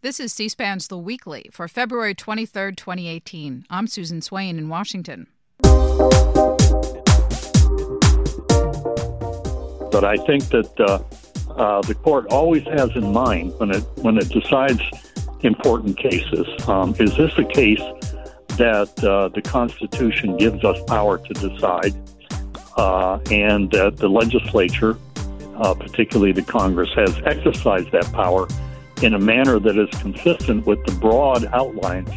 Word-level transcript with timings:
This 0.00 0.20
is 0.20 0.32
C 0.32 0.48
SPAN's 0.48 0.86
The 0.86 0.96
Weekly 0.96 1.50
for 1.50 1.66
February 1.66 2.14
23rd, 2.14 2.76
2018. 2.76 3.66
I'm 3.68 3.88
Susan 3.88 4.22
Swain 4.22 4.56
in 4.56 4.68
Washington. 4.68 5.26
But 5.60 5.72
I 10.04 10.16
think 10.18 10.44
that 10.50 10.72
uh, 10.78 11.00
uh, 11.52 11.82
the 11.82 11.96
court 11.96 12.26
always 12.30 12.62
has 12.66 12.94
in 12.94 13.12
mind 13.12 13.58
when 13.58 13.72
it 13.72 13.82
when 13.96 14.18
it 14.18 14.28
decides 14.28 14.80
important 15.40 15.96
cases. 15.96 16.46
Um, 16.68 16.94
is 17.00 17.16
this 17.16 17.36
a 17.36 17.44
case 17.44 17.82
that 18.50 19.02
uh, 19.02 19.30
the 19.30 19.42
Constitution 19.42 20.36
gives 20.36 20.64
us 20.64 20.80
power 20.86 21.18
to 21.18 21.34
decide, 21.34 21.92
uh, 22.76 23.18
and 23.32 23.68
that 23.72 23.96
the 23.96 24.08
legislature, 24.08 24.96
uh, 25.56 25.74
particularly 25.74 26.30
the 26.30 26.42
Congress, 26.42 26.90
has 26.94 27.20
exercised 27.24 27.90
that 27.90 28.08
power 28.12 28.46
in 29.02 29.14
a 29.14 29.18
manner 29.18 29.58
that 29.58 29.78
is 29.78 29.88
consistent 30.00 30.66
with 30.66 30.84
the 30.84 30.92
broad 30.92 31.44
outlines 31.52 32.10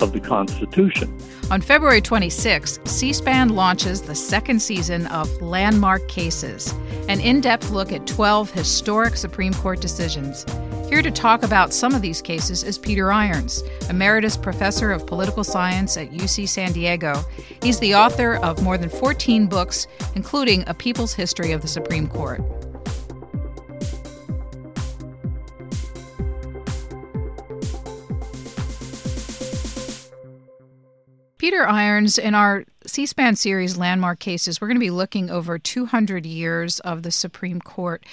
of 0.00 0.12
the 0.12 0.20
Constitution. 0.20 1.16
On 1.50 1.60
February 1.60 2.00
26, 2.00 2.80
C 2.84 3.12
SPAN 3.12 3.50
launches 3.50 4.02
the 4.02 4.14
second 4.14 4.60
season 4.60 5.06
of 5.08 5.28
Landmark 5.42 6.06
Cases, 6.08 6.72
an 7.08 7.20
in 7.20 7.40
depth 7.40 7.70
look 7.70 7.92
at 7.92 8.06
12 8.06 8.52
historic 8.52 9.16
Supreme 9.16 9.52
Court 9.54 9.80
decisions. 9.80 10.46
Here 10.88 11.02
to 11.02 11.10
talk 11.10 11.42
about 11.42 11.72
some 11.72 11.94
of 11.94 12.02
these 12.02 12.20
cases 12.20 12.64
is 12.64 12.78
Peter 12.78 13.12
Irons, 13.12 13.62
Emeritus 13.88 14.36
Professor 14.36 14.90
of 14.90 15.06
Political 15.06 15.44
Science 15.44 15.96
at 15.96 16.10
UC 16.10 16.48
San 16.48 16.72
Diego. 16.72 17.24
He's 17.62 17.78
the 17.78 17.94
author 17.94 18.36
of 18.36 18.62
more 18.62 18.76
than 18.76 18.88
14 18.88 19.46
books, 19.46 19.86
including 20.14 20.64
A 20.66 20.74
People's 20.74 21.14
History 21.14 21.52
of 21.52 21.62
the 21.62 21.68
Supreme 21.68 22.08
Court. 22.08 22.40
Peter 31.40 31.66
Irons, 31.66 32.18
in 32.18 32.34
our 32.34 32.66
C 32.84 33.06
SPAN 33.06 33.34
series 33.34 33.78
Landmark 33.78 34.18
Cases, 34.18 34.60
we're 34.60 34.68
going 34.68 34.76
to 34.76 34.78
be 34.78 34.90
looking 34.90 35.30
over 35.30 35.58
200 35.58 36.26
years 36.26 36.80
of 36.80 37.02
the 37.02 37.10
Supreme 37.10 37.62
Court. 37.62 38.04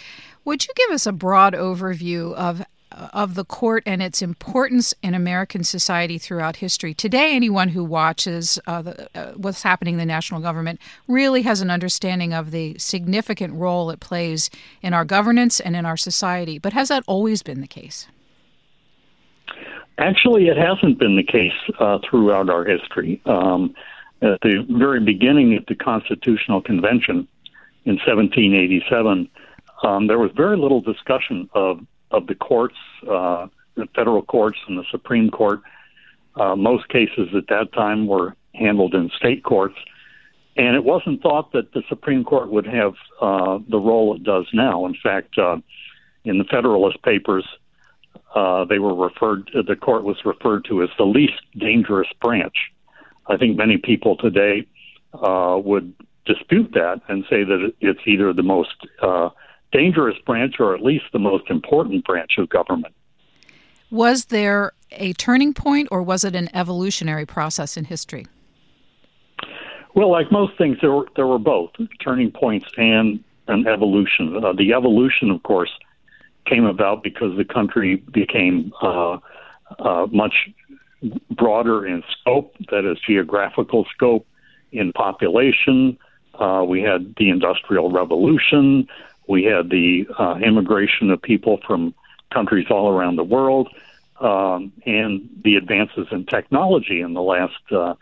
Would 0.45 0.65
you 0.65 0.73
give 0.77 0.91
us 0.91 1.05
a 1.05 1.11
broad 1.11 1.53
overview 1.53 2.33
of 2.35 2.63
of 2.89 3.35
the 3.35 3.43
court 3.43 3.83
and 3.85 4.01
its 4.01 4.21
importance 4.21 4.93
in 5.03 5.13
American 5.13 5.61
society 5.61 6.17
throughout 6.17 6.55
history. 6.55 6.93
Today, 6.93 7.35
anyone 7.35 7.67
who 7.67 7.83
watches 7.83 8.57
uh, 8.65 8.81
the, 8.81 9.09
uh, 9.13 9.33
what's 9.33 9.61
happening 9.61 9.95
in 9.95 9.99
the 9.99 10.05
national 10.05 10.39
government 10.39 10.79
really 11.05 11.41
has 11.41 11.59
an 11.59 11.69
understanding 11.69 12.33
of 12.33 12.51
the 12.51 12.79
significant 12.79 13.53
role 13.53 13.91
it 13.91 13.99
plays 13.99 14.49
in 14.81 14.93
our 14.93 15.03
governance 15.03 15.59
and 15.59 15.75
in 15.75 15.85
our 15.85 15.97
society. 15.97 16.59
But 16.59 16.71
has 16.71 16.87
that 16.87 17.03
always 17.07 17.43
been 17.43 17.59
the 17.59 17.67
case? 17.67 18.07
Actually, 19.99 20.47
it 20.47 20.57
hasn't 20.57 20.99
been 20.99 21.15
the 21.15 21.23
case 21.23 21.53
uh, 21.79 21.97
throughout 22.07 22.49
our 22.49 22.63
history. 22.63 23.21
Um, 23.25 23.73
at 24.21 24.39
the 24.41 24.65
very 24.69 24.99
beginning 24.99 25.55
of 25.57 25.65
the 25.67 25.75
Constitutional 25.75 26.61
Convention 26.61 27.27
in 27.85 27.95
1787, 27.95 29.29
um, 29.83 30.07
there 30.07 30.19
was 30.19 30.31
very 30.35 30.57
little 30.57 30.81
discussion 30.81 31.49
of, 31.53 31.79
of 32.11 32.27
the 32.27 32.35
courts, 32.35 32.75
uh, 33.09 33.47
the 33.75 33.87
federal 33.95 34.21
courts 34.21 34.57
and 34.67 34.77
the 34.77 34.85
Supreme 34.91 35.29
Court. 35.29 35.61
Uh, 36.35 36.55
most 36.55 36.87
cases 36.89 37.29
at 37.35 37.47
that 37.47 37.73
time 37.73 38.07
were 38.07 38.35
handled 38.53 38.93
in 38.93 39.09
state 39.17 39.43
courts, 39.43 39.75
and 40.55 40.75
it 40.75 40.83
wasn't 40.83 41.21
thought 41.21 41.51
that 41.53 41.73
the 41.73 41.83
Supreme 41.89 42.23
Court 42.23 42.51
would 42.51 42.67
have 42.67 42.93
uh, 43.21 43.59
the 43.69 43.79
role 43.79 44.15
it 44.15 44.23
does 44.23 44.45
now. 44.53 44.85
In 44.85 44.95
fact, 45.01 45.37
uh, 45.37 45.57
in 46.23 46.37
the 46.37 46.43
Federalist 46.43 47.01
Papers, 47.01 47.45
uh, 48.37 48.65
they 48.65 48.77
were 48.77 48.93
referred. 48.93 49.49
The 49.53 49.75
court 49.75 50.03
was 50.03 50.17
referred 50.23 50.65
to 50.65 50.83
as 50.83 50.89
the 50.97 51.05
least 51.05 51.41
dangerous 51.57 52.07
branch. 52.21 52.55
I 53.25 53.35
think 53.35 53.57
many 53.57 53.77
people 53.77 54.15
today 54.15 54.67
uh, 55.13 55.59
would 55.63 55.93
dispute 56.25 56.71
that 56.73 57.01
and 57.07 57.23
say 57.29 57.43
that 57.43 57.73
it's 57.81 57.99
either 58.05 58.33
the 58.33 58.43
most 58.43 58.75
uh, 59.01 59.29
dangerous 59.71 60.17
branch 60.25 60.55
or 60.59 60.75
at 60.75 60.83
least 60.83 61.05
the 61.13 61.19
most 61.19 61.49
important 61.49 62.05
branch 62.05 62.33
of 62.37 62.47
government. 62.49 62.93
Was 63.89 64.25
there 64.25 64.73
a 64.91 65.13
turning 65.13 65.53
point, 65.53 65.87
or 65.91 66.03
was 66.03 66.23
it 66.23 66.35
an 66.35 66.49
evolutionary 66.53 67.25
process 67.25 67.75
in 67.75 67.85
history? 67.85 68.27
Well, 69.95 70.11
like 70.11 70.31
most 70.31 70.57
things, 70.59 70.77
there 70.81 70.91
were 70.91 71.07
there 71.15 71.25
were 71.25 71.39
both 71.39 71.71
turning 72.03 72.29
points 72.29 72.67
and 72.77 73.23
an 73.47 73.65
evolution. 73.65 74.43
Uh, 74.43 74.53
the 74.53 74.73
evolution, 74.73 75.31
of 75.31 75.41
course, 75.41 75.71
came 76.47 76.65
about 76.65 77.03
because 77.03 77.35
the 77.37 77.45
country 77.45 77.97
became 77.97 78.71
uh, 78.81 79.17
uh, 79.79 80.07
much 80.11 80.49
broader 81.31 81.85
in 81.85 82.03
scope, 82.19 82.55
that 82.71 82.89
is, 82.89 82.97
geographical 83.05 83.85
scope, 83.93 84.25
in 84.71 84.91
population. 84.93 85.97
Uh, 86.33 86.63
we 86.67 86.81
had 86.81 87.15
the 87.17 87.29
Industrial 87.29 87.91
Revolution. 87.91 88.87
We 89.27 89.43
had 89.43 89.69
the 89.69 90.07
uh, 90.17 90.35
immigration 90.35 91.11
of 91.11 91.21
people 91.21 91.59
from 91.65 91.93
countries 92.31 92.67
all 92.69 92.89
around 92.89 93.15
the 93.15 93.23
world, 93.23 93.69
um, 94.19 94.71
and 94.85 95.29
the 95.43 95.55
advances 95.55 96.07
in 96.11 96.25
technology 96.25 97.01
in 97.01 97.13
the 97.13 97.21
last 97.21 97.53
uh, 97.71 97.95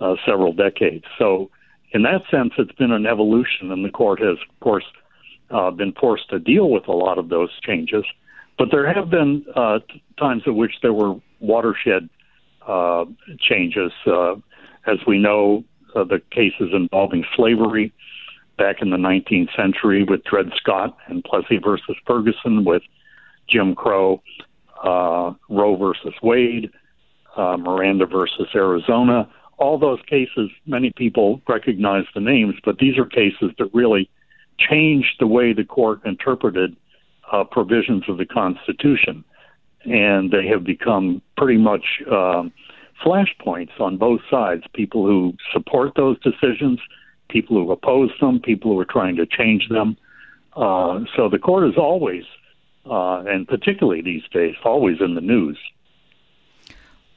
uh, 0.00 0.16
several 0.26 0.52
decades. 0.52 1.04
So, 1.18 1.50
in 1.92 2.02
that 2.02 2.22
sense, 2.30 2.52
it's 2.58 2.72
been 2.72 2.92
an 2.92 3.06
evolution, 3.06 3.72
and 3.72 3.84
the 3.84 3.90
court 3.90 4.20
has, 4.20 4.38
of 4.38 4.60
course, 4.60 4.84
uh, 5.50 5.70
been 5.70 5.92
forced 5.92 6.28
to 6.30 6.38
deal 6.38 6.70
with 6.70 6.88
a 6.88 6.92
lot 6.92 7.18
of 7.18 7.28
those 7.28 7.50
changes. 7.60 8.04
But 8.58 8.68
there 8.70 8.92
have 8.92 9.08
been 9.08 9.44
uh, 9.54 9.78
times 10.18 10.42
at 10.46 10.54
which 10.54 10.74
there 10.82 10.92
were 10.92 11.14
watershed 11.40 12.08
uh, 12.66 13.04
changes. 13.38 13.92
Uh, 14.06 14.34
as 14.86 14.98
we 15.06 15.18
know, 15.18 15.64
uh, 15.94 16.04
the 16.04 16.20
cases 16.30 16.70
involving 16.72 17.24
slavery 17.36 17.92
back 18.56 18.82
in 18.82 18.90
the 18.90 18.96
19th 18.96 19.54
century 19.56 20.04
with 20.04 20.24
Dred 20.24 20.50
Scott 20.56 20.96
and 21.06 21.22
Plessy 21.24 21.58
versus 21.58 21.96
Ferguson, 22.06 22.64
with 22.64 22.82
Jim 23.48 23.74
Crow, 23.74 24.22
uh, 24.82 25.32
Roe 25.48 25.76
versus 25.76 26.14
Wade, 26.22 26.70
uh, 27.36 27.56
Miranda 27.56 28.06
versus 28.06 28.48
Arizona. 28.54 29.28
All 29.58 29.78
those 29.78 30.00
cases, 30.08 30.50
many 30.66 30.92
people 30.96 31.40
recognize 31.48 32.04
the 32.14 32.20
names, 32.20 32.54
but 32.64 32.78
these 32.78 32.98
are 32.98 33.06
cases 33.06 33.52
that 33.58 33.70
really 33.72 34.10
changed 34.58 35.16
the 35.18 35.26
way 35.26 35.52
the 35.52 35.64
court 35.64 36.00
interpreted 36.04 36.76
uh, 37.32 37.44
provisions 37.44 38.04
of 38.08 38.18
the 38.18 38.26
Constitution, 38.26 39.24
and 39.84 40.30
they 40.30 40.46
have 40.46 40.64
become 40.64 41.22
pretty 41.36 41.58
much 41.58 41.84
um, 42.10 42.52
flashpoints 43.04 43.78
on 43.80 43.96
both 43.96 44.20
sides. 44.30 44.64
People 44.74 45.06
who 45.06 45.34
support 45.52 45.92
those 45.96 46.18
decisions, 46.20 46.80
people 47.28 47.56
who 47.56 47.70
oppose 47.70 48.10
them, 48.20 48.40
people 48.40 48.72
who 48.72 48.80
are 48.80 48.84
trying 48.84 49.16
to 49.16 49.26
change 49.26 49.68
them. 49.68 49.96
Uh, 50.56 51.00
so 51.16 51.28
the 51.28 51.38
court 51.38 51.68
is 51.68 51.76
always, 51.76 52.24
uh, 52.90 53.22
and 53.26 53.46
particularly 53.46 54.02
these 54.02 54.24
days, 54.32 54.54
always 54.64 54.96
in 55.00 55.14
the 55.14 55.20
news. 55.20 55.58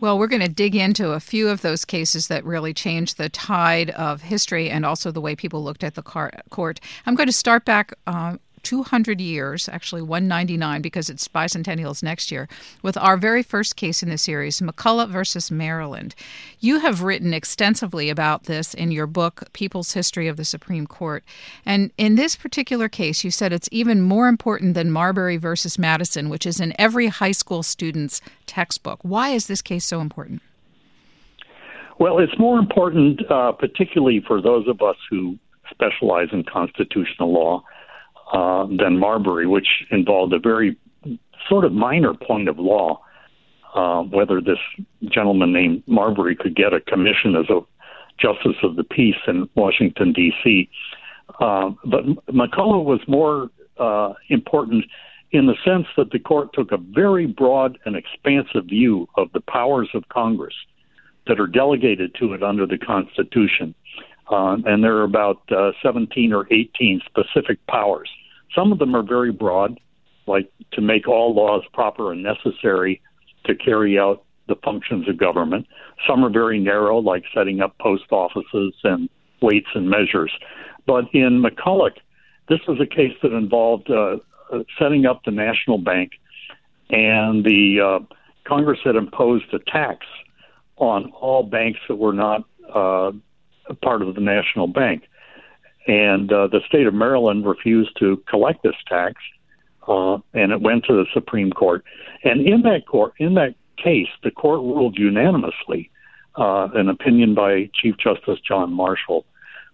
Well, 0.01 0.17
we're 0.17 0.25
going 0.25 0.41
to 0.41 0.49
dig 0.49 0.75
into 0.75 1.11
a 1.11 1.19
few 1.19 1.47
of 1.47 1.61
those 1.61 1.85
cases 1.85 2.27
that 2.27 2.43
really 2.43 2.73
changed 2.73 3.17
the 3.17 3.29
tide 3.29 3.91
of 3.91 4.23
history 4.23 4.67
and 4.67 4.83
also 4.83 5.11
the 5.11 5.21
way 5.21 5.35
people 5.35 5.63
looked 5.63 5.83
at 5.83 5.93
the 5.93 6.01
court. 6.01 6.79
I'm 7.05 7.13
going 7.13 7.27
to 7.27 7.33
start 7.33 7.65
back 7.65 7.93
uh, 8.07 8.37
200 8.63 9.19
years, 9.21 9.69
actually 9.69 10.01
199 10.01 10.81
because 10.81 11.09
it's 11.09 11.27
bicentennials 11.27 12.03
next 12.03 12.31
year, 12.31 12.47
with 12.81 12.97
our 12.97 13.17
very 13.17 13.43
first 13.43 13.75
case 13.75 14.01
in 14.03 14.09
the 14.09 14.17
series, 14.17 14.61
McCulloch 14.61 15.09
versus 15.09 15.51
Maryland. 15.51 16.15
You 16.59 16.79
have 16.79 17.03
written 17.03 17.33
extensively 17.33 18.09
about 18.09 18.43
this 18.43 18.73
in 18.73 18.91
your 18.91 19.07
book, 19.07 19.51
People's 19.53 19.93
History 19.93 20.27
of 20.27 20.37
the 20.37 20.45
Supreme 20.45 20.87
Court. 20.87 21.23
And 21.65 21.91
in 21.97 22.15
this 22.15 22.35
particular 22.35 22.89
case, 22.89 23.23
you 23.23 23.31
said 23.31 23.53
it's 23.53 23.69
even 23.71 24.01
more 24.01 24.27
important 24.27 24.73
than 24.73 24.91
Marbury 24.91 25.37
versus 25.37 25.79
Madison, 25.79 26.29
which 26.29 26.45
is 26.45 26.59
in 26.59 26.73
every 26.79 27.07
high 27.07 27.31
school 27.31 27.63
student's 27.63 28.21
textbook. 28.45 28.99
Why 29.03 29.29
is 29.29 29.47
this 29.47 29.61
case 29.61 29.85
so 29.85 30.01
important? 30.01 30.41
Well, 31.99 32.17
it's 32.17 32.37
more 32.39 32.57
important, 32.57 33.21
uh, 33.29 33.51
particularly 33.51 34.23
for 34.25 34.41
those 34.41 34.67
of 34.67 34.81
us 34.81 34.95
who 35.09 35.37
specialize 35.69 36.29
in 36.31 36.43
constitutional 36.43 37.31
law 37.31 37.63
uh, 38.31 38.65
than 38.65 38.97
Marbury, 38.99 39.47
which 39.47 39.67
involved 39.89 40.33
a 40.33 40.39
very 40.39 40.77
sort 41.49 41.65
of 41.65 41.71
minor 41.71 42.13
point 42.13 42.47
of 42.47 42.59
law, 42.59 43.01
uh, 43.75 44.01
whether 44.03 44.41
this 44.41 44.59
gentleman 45.09 45.53
named 45.53 45.83
Marbury 45.87 46.35
could 46.35 46.55
get 46.55 46.73
a 46.73 46.81
commission 46.81 47.35
as 47.35 47.49
a 47.49 47.59
justice 48.19 48.57
of 48.63 48.75
the 48.75 48.83
peace 48.83 49.15
in 49.27 49.49
Washington 49.55 50.13
D.C. 50.13 50.69
Uh, 51.39 51.71
but 51.85 52.05
McCulloch 52.27 52.85
was 52.85 52.99
more 53.07 53.49
uh, 53.79 54.13
important 54.29 54.85
in 55.31 55.47
the 55.47 55.55
sense 55.65 55.87
that 55.97 56.11
the 56.11 56.19
court 56.19 56.49
took 56.53 56.71
a 56.71 56.77
very 56.77 57.25
broad 57.25 57.77
and 57.85 57.95
expansive 57.95 58.65
view 58.65 59.07
of 59.15 59.31
the 59.31 59.39
powers 59.41 59.89
of 59.93 60.07
Congress 60.09 60.53
that 61.27 61.39
are 61.39 61.47
delegated 61.47 62.13
to 62.19 62.33
it 62.33 62.43
under 62.43 62.65
the 62.65 62.77
Constitution. 62.77 63.73
Uh, 64.29 64.57
and 64.65 64.83
there 64.83 64.97
are 64.97 65.03
about 65.03 65.41
uh, 65.51 65.71
17 65.83 66.33
or 66.33 66.47
18 66.51 67.01
specific 67.05 67.65
powers. 67.67 68.09
Some 68.55 68.71
of 68.71 68.79
them 68.79 68.95
are 68.95 69.03
very 69.03 69.31
broad, 69.31 69.79
like 70.27 70.51
to 70.73 70.81
make 70.81 71.07
all 71.07 71.33
laws 71.33 71.63
proper 71.73 72.11
and 72.11 72.23
necessary 72.23 73.01
to 73.45 73.55
carry 73.55 73.97
out 73.97 74.23
the 74.47 74.55
functions 74.63 75.07
of 75.07 75.17
government. 75.17 75.67
Some 76.07 76.23
are 76.23 76.29
very 76.29 76.59
narrow, 76.59 76.97
like 76.97 77.23
setting 77.33 77.61
up 77.61 77.77
post 77.79 78.11
offices 78.11 78.73
and 78.83 79.09
weights 79.41 79.69
and 79.73 79.89
measures. 79.89 80.31
But 80.85 81.05
in 81.13 81.43
McCulloch, 81.43 81.97
this 82.49 82.59
was 82.67 82.79
a 82.81 82.85
case 82.85 83.13
that 83.23 83.33
involved 83.33 83.89
uh, 83.89 84.17
uh, 84.51 84.63
setting 84.77 85.05
up 85.05 85.23
the 85.23 85.31
national 85.31 85.77
bank, 85.77 86.11
and 86.89 87.45
the 87.45 87.79
uh, 87.79 88.15
Congress 88.45 88.79
had 88.83 88.95
imposed 88.95 89.53
a 89.53 89.59
tax 89.59 90.05
on 90.77 91.11
all 91.11 91.43
banks 91.43 91.79
that 91.87 91.95
were 91.95 92.13
not 92.13 92.43
uh, 92.73 93.11
part 93.81 94.01
of 94.01 94.15
the 94.15 94.21
national 94.21 94.67
bank. 94.67 95.03
And 95.87 96.31
uh, 96.31 96.47
the 96.47 96.61
state 96.67 96.85
of 96.87 96.93
Maryland 96.93 97.45
refused 97.45 97.97
to 97.99 98.21
collect 98.29 98.63
this 98.63 98.75
tax, 98.87 99.15
uh, 99.87 100.17
and 100.33 100.51
it 100.51 100.61
went 100.61 100.85
to 100.85 100.93
the 100.93 101.05
Supreme 101.13 101.51
Court. 101.51 101.83
And 102.23 102.47
in 102.47 102.61
that 102.63 102.85
court, 102.87 103.13
in 103.17 103.33
that 103.35 103.55
case, 103.77 104.09
the 104.23 104.31
court 104.31 104.59
ruled 104.59 104.97
unanimously, 104.97 105.89
uh, 106.35 106.69
an 106.75 106.87
opinion 106.89 107.33
by 107.33 107.69
Chief 107.73 107.95
Justice 107.97 108.39
John 108.47 108.71
Marshall, 108.71 109.25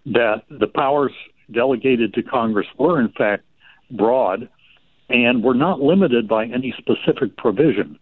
that 0.06 0.42
the 0.48 0.66
powers 0.66 1.12
delegated 1.52 2.14
to 2.14 2.22
Congress 2.22 2.66
were 2.78 3.00
in 3.00 3.10
fact 3.12 3.44
broad 3.90 4.48
and 5.10 5.42
were 5.42 5.54
not 5.54 5.80
limited 5.80 6.28
by 6.28 6.44
any 6.44 6.74
specific 6.78 7.36
provision. 7.36 7.98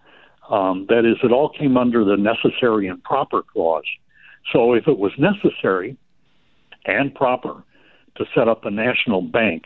Um, 0.50 0.86
that 0.88 1.04
is, 1.04 1.16
it 1.22 1.32
all 1.32 1.48
came 1.48 1.76
under 1.76 2.04
the 2.04 2.16
necessary 2.16 2.86
and 2.88 3.02
proper 3.02 3.42
clause. 3.42 3.84
So 4.52 4.74
if 4.74 4.86
it 4.86 4.98
was 4.98 5.12
necessary 5.18 5.96
and 6.84 7.14
proper 7.14 7.64
to 8.18 8.24
set 8.34 8.48
up 8.48 8.64
a 8.64 8.70
national 8.70 9.22
bank, 9.22 9.64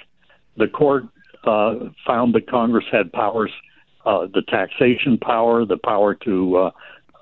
the 0.56 0.66
court 0.66 1.04
uh, 1.44 1.74
found 2.06 2.34
that 2.34 2.48
Congress 2.48 2.84
had 2.90 3.12
powers, 3.12 3.50
uh, 4.04 4.26
the 4.32 4.42
taxation 4.48 5.18
power, 5.18 5.64
the 5.64 5.78
power 5.78 6.14
to 6.14 6.56
uh, 6.56 6.70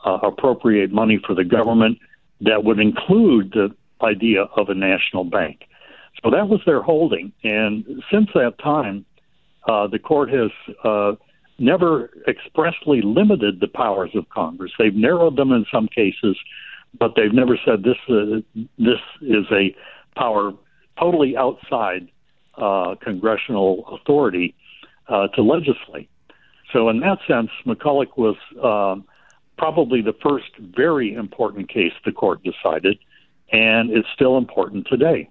uh 0.06 0.18
appropriate 0.22 0.92
money 0.92 1.20
for 1.26 1.34
the 1.34 1.44
government 1.44 1.98
that 2.40 2.62
would 2.62 2.78
include 2.78 3.52
the 3.52 3.68
idea 4.04 4.42
of 4.56 4.68
a 4.68 4.74
national 4.74 5.24
bank. 5.24 5.60
So 6.22 6.30
that 6.30 6.48
was 6.48 6.60
their 6.66 6.82
holding. 6.82 7.32
And 7.44 7.84
since 8.12 8.28
that 8.34 8.54
time, 8.62 9.04
uh, 9.68 9.86
the 9.86 9.98
court 9.98 10.30
has 10.30 10.50
uh, 10.84 11.12
never 11.58 12.10
expressly 12.26 13.00
limited 13.02 13.60
the 13.60 13.68
powers 13.68 14.10
of 14.14 14.28
Congress. 14.30 14.72
They've 14.78 14.94
narrowed 14.94 15.36
them 15.36 15.52
in 15.52 15.64
some 15.72 15.88
cases, 15.88 16.36
but 16.98 17.12
they've 17.16 17.34
never 17.34 17.58
said 17.64 17.82
this 17.82 17.96
uh, 18.08 18.40
this 18.78 19.00
is 19.20 19.44
a 19.50 19.74
power 20.16 20.52
totally 20.98 21.36
outside 21.36 22.08
uh, 22.56 22.94
congressional 23.00 23.84
authority 23.88 24.54
uh, 25.08 25.28
to 25.28 25.42
legislate. 25.42 26.10
So, 26.72 26.88
in 26.88 27.00
that 27.00 27.18
sense, 27.26 27.50
McCulloch 27.64 28.16
was 28.16 28.36
um, 28.62 29.04
probably 29.56 30.02
the 30.02 30.14
first 30.22 30.50
very 30.58 31.14
important 31.14 31.68
case 31.68 31.92
the 32.04 32.12
court 32.12 32.42
decided, 32.42 32.98
and 33.50 33.90
it's 33.90 34.08
still 34.14 34.36
important 34.36 34.86
today. 34.86 35.30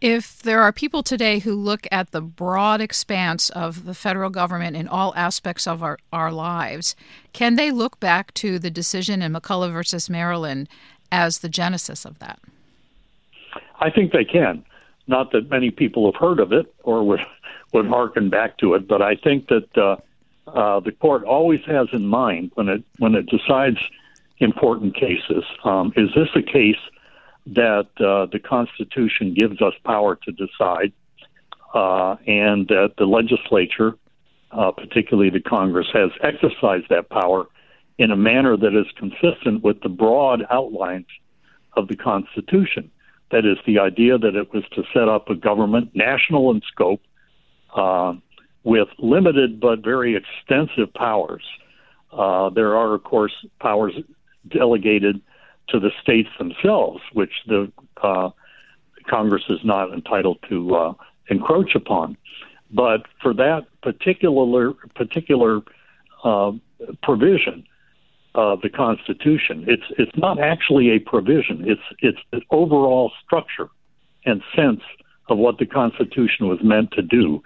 If 0.00 0.42
there 0.42 0.60
are 0.62 0.72
people 0.72 1.02
today 1.02 1.40
who 1.40 1.54
look 1.54 1.86
at 1.90 2.12
the 2.12 2.20
broad 2.20 2.80
expanse 2.80 3.50
of 3.50 3.84
the 3.84 3.94
federal 3.94 4.30
government 4.30 4.76
in 4.76 4.86
all 4.86 5.12
aspects 5.16 5.66
of 5.66 5.82
our, 5.82 5.98
our 6.12 6.30
lives, 6.30 6.94
can 7.32 7.56
they 7.56 7.72
look 7.72 7.98
back 7.98 8.32
to 8.34 8.60
the 8.60 8.70
decision 8.70 9.22
in 9.22 9.32
McCulloch 9.32 9.72
versus 9.72 10.08
Maryland 10.08 10.68
as 11.10 11.40
the 11.40 11.48
genesis 11.48 12.04
of 12.04 12.20
that? 12.20 12.38
I 13.80 13.90
think 13.90 14.12
they 14.12 14.24
can. 14.24 14.64
Not 15.08 15.32
that 15.32 15.50
many 15.50 15.70
people 15.70 16.10
have 16.10 16.20
heard 16.20 16.38
of 16.38 16.52
it 16.52 16.72
or 16.84 17.02
would 17.04 17.20
would 17.72 17.86
harken 17.86 18.30
back 18.30 18.56
to 18.58 18.74
it, 18.74 18.88
but 18.88 19.02
I 19.02 19.14
think 19.14 19.48
that 19.48 19.76
uh, 19.76 19.96
uh, 20.48 20.80
the 20.80 20.92
court 20.92 21.24
always 21.24 21.60
has 21.66 21.88
in 21.92 22.06
mind 22.06 22.52
when 22.54 22.68
it 22.68 22.84
when 22.98 23.14
it 23.14 23.26
decides 23.26 23.78
important 24.38 24.94
cases. 24.94 25.44
Um, 25.64 25.92
is 25.96 26.10
this 26.14 26.28
a 26.34 26.42
case 26.42 26.78
that 27.46 27.88
uh, 27.98 28.26
the 28.26 28.38
Constitution 28.38 29.34
gives 29.34 29.60
us 29.60 29.74
power 29.84 30.16
to 30.16 30.32
decide, 30.32 30.92
uh, 31.74 32.16
and 32.26 32.68
that 32.68 32.94
the 32.98 33.06
legislature, 33.06 33.96
uh, 34.52 34.70
particularly 34.70 35.30
the 35.30 35.40
Congress, 35.40 35.88
has 35.92 36.10
exercised 36.22 36.86
that 36.90 37.08
power 37.10 37.46
in 37.98 38.10
a 38.10 38.16
manner 38.16 38.56
that 38.56 38.78
is 38.78 38.86
consistent 38.96 39.62
with 39.64 39.80
the 39.82 39.88
broad 39.88 40.44
outlines 40.50 41.06
of 41.76 41.88
the 41.88 41.96
Constitution. 41.96 42.90
That 43.30 43.44
is, 43.44 43.58
the 43.66 43.78
idea 43.78 44.16
that 44.16 44.34
it 44.34 44.52
was 44.54 44.64
to 44.74 44.82
set 44.92 45.08
up 45.08 45.28
a 45.28 45.34
government, 45.34 45.90
national 45.94 46.50
in 46.50 46.62
scope, 46.66 47.02
uh, 47.74 48.14
with 48.64 48.88
limited 48.98 49.60
but 49.60 49.80
very 49.80 50.16
extensive 50.16 50.92
powers. 50.94 51.42
Uh, 52.12 52.48
there 52.50 52.74
are, 52.76 52.94
of 52.94 53.04
course, 53.04 53.32
powers 53.60 53.92
delegated 54.48 55.20
to 55.68 55.78
the 55.78 55.90
states 56.02 56.30
themselves, 56.38 57.00
which 57.12 57.32
the 57.46 57.70
uh, 58.02 58.30
Congress 59.08 59.44
is 59.48 59.60
not 59.62 59.92
entitled 59.92 60.38
to 60.48 60.74
uh, 60.74 60.92
encroach 61.28 61.74
upon. 61.74 62.16
But 62.70 63.06
for 63.22 63.32
that 63.34 63.66
particular 63.82 64.72
particular 64.94 65.60
uh, 66.24 66.52
provision 67.02 67.64
of 68.38 68.60
the 68.60 68.70
Constitution, 68.70 69.64
it's 69.66 69.82
it's 69.98 70.16
not 70.16 70.38
actually 70.38 70.90
a 70.90 71.00
provision. 71.00 71.64
It's 71.66 71.82
it's 72.00 72.18
the 72.30 72.40
overall 72.50 73.10
structure 73.24 73.68
and 74.24 74.42
sense 74.54 74.82
of 75.28 75.38
what 75.38 75.58
the 75.58 75.66
Constitution 75.66 76.48
was 76.48 76.62
meant 76.62 76.92
to 76.92 77.02
do. 77.02 77.42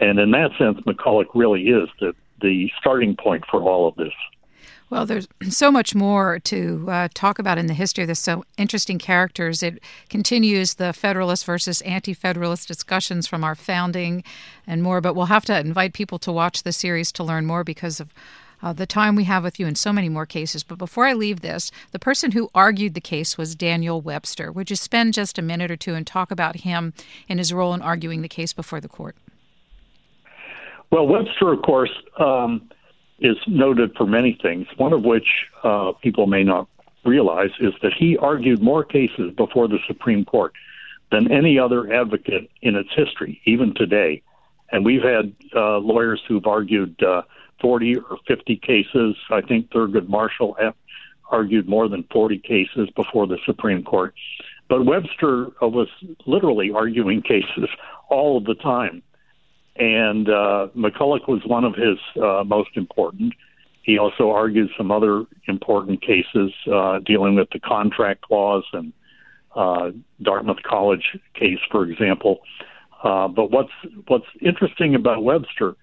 And 0.00 0.18
in 0.18 0.30
that 0.30 0.50
sense, 0.56 0.78
McCulloch 0.86 1.34
really 1.34 1.64
is 1.64 1.88
the 1.98 2.14
the 2.40 2.70
starting 2.78 3.16
point 3.16 3.44
for 3.50 3.60
all 3.60 3.88
of 3.88 3.96
this. 3.96 4.12
Well, 4.88 5.04
there's 5.04 5.26
so 5.48 5.72
much 5.72 5.96
more 5.96 6.38
to 6.44 6.86
uh, 6.88 7.08
talk 7.12 7.40
about 7.40 7.58
in 7.58 7.66
the 7.66 7.74
history. 7.74 8.04
There's 8.04 8.20
so 8.20 8.44
interesting 8.56 8.98
characters. 8.98 9.64
It 9.64 9.82
continues 10.08 10.74
the 10.74 10.92
Federalist 10.92 11.44
versus 11.44 11.80
anti 11.82 12.14
Federalist 12.14 12.68
discussions 12.68 13.26
from 13.26 13.42
our 13.42 13.56
founding 13.56 14.22
and 14.64 14.80
more, 14.80 15.00
but 15.00 15.14
we'll 15.14 15.26
have 15.26 15.44
to 15.46 15.58
invite 15.58 15.92
people 15.92 16.20
to 16.20 16.30
watch 16.30 16.62
the 16.62 16.72
series 16.72 17.10
to 17.12 17.24
learn 17.24 17.46
more 17.46 17.64
because 17.64 17.98
of 17.98 18.14
uh, 18.62 18.72
the 18.72 18.86
time 18.86 19.16
we 19.16 19.24
have 19.24 19.42
with 19.42 19.58
you 19.58 19.66
in 19.66 19.74
so 19.74 19.92
many 19.92 20.08
more 20.08 20.26
cases. 20.26 20.62
But 20.62 20.78
before 20.78 21.06
I 21.06 21.12
leave 21.12 21.40
this, 21.40 21.70
the 21.92 21.98
person 21.98 22.32
who 22.32 22.50
argued 22.54 22.94
the 22.94 23.00
case 23.00 23.38
was 23.38 23.54
Daniel 23.54 24.00
Webster. 24.00 24.52
Would 24.52 24.70
you 24.70 24.76
spend 24.76 25.14
just 25.14 25.38
a 25.38 25.42
minute 25.42 25.70
or 25.70 25.76
two 25.76 25.94
and 25.94 26.06
talk 26.06 26.30
about 26.30 26.56
him 26.56 26.92
and 27.28 27.38
his 27.38 27.52
role 27.52 27.74
in 27.74 27.82
arguing 27.82 28.22
the 28.22 28.28
case 28.28 28.52
before 28.52 28.80
the 28.80 28.88
court? 28.88 29.16
Well, 30.90 31.06
Webster, 31.06 31.52
of 31.52 31.62
course, 31.62 31.92
um, 32.18 32.68
is 33.20 33.36
noted 33.46 33.94
for 33.96 34.06
many 34.06 34.38
things, 34.42 34.66
one 34.76 34.92
of 34.92 35.04
which 35.04 35.28
uh, 35.62 35.92
people 36.02 36.26
may 36.26 36.42
not 36.42 36.68
realize 37.04 37.50
is 37.60 37.72
that 37.82 37.92
he 37.92 38.16
argued 38.16 38.62
more 38.62 38.84
cases 38.84 39.32
before 39.36 39.68
the 39.68 39.78
Supreme 39.86 40.24
Court 40.24 40.52
than 41.10 41.30
any 41.30 41.58
other 41.58 41.92
advocate 41.92 42.50
in 42.62 42.76
its 42.76 42.90
history, 42.94 43.40
even 43.44 43.74
today. 43.74 44.22
And 44.72 44.84
we've 44.84 45.02
had 45.02 45.34
uh, 45.54 45.78
lawyers 45.78 46.22
who've 46.26 46.46
argued 46.46 47.02
uh, 47.02 47.22
40 47.60 47.96
or 47.96 48.18
50 48.26 48.56
cases. 48.56 49.16
I 49.30 49.40
think 49.40 49.70
Thurgood 49.70 50.08
Marshall 50.08 50.56
argued 51.30 51.68
more 51.68 51.88
than 51.88 52.04
40 52.12 52.38
cases 52.38 52.88
before 52.96 53.26
the 53.26 53.38
Supreme 53.46 53.82
Court. 53.82 54.14
But 54.68 54.84
Webster 54.84 55.48
was 55.60 55.88
literally 56.26 56.70
arguing 56.70 57.22
cases 57.22 57.68
all 58.08 58.38
of 58.38 58.44
the 58.44 58.54
time 58.54 59.02
and 59.80 60.28
uh, 60.28 60.68
McCulloch 60.76 61.26
was 61.26 61.42
one 61.46 61.64
of 61.64 61.74
his 61.74 61.98
uh, 62.22 62.44
most 62.44 62.70
important. 62.76 63.32
He 63.82 63.98
also 63.98 64.30
argued 64.30 64.70
some 64.76 64.90
other 64.92 65.24
important 65.48 66.02
cases 66.02 66.52
uh, 66.70 66.98
dealing 66.98 67.34
with 67.34 67.48
the 67.50 67.60
contract 67.60 68.20
clause 68.20 68.64
and 68.72 68.92
uh, 69.56 69.90
Dartmouth 70.22 70.62
College 70.62 71.18
case, 71.34 71.58
for 71.70 71.84
example. 71.84 72.40
Uh, 73.02 73.26
but 73.26 73.50
what's 73.50 73.72
what's 74.06 74.26
interesting 74.42 74.94
about 74.94 75.24
Webster 75.24 75.74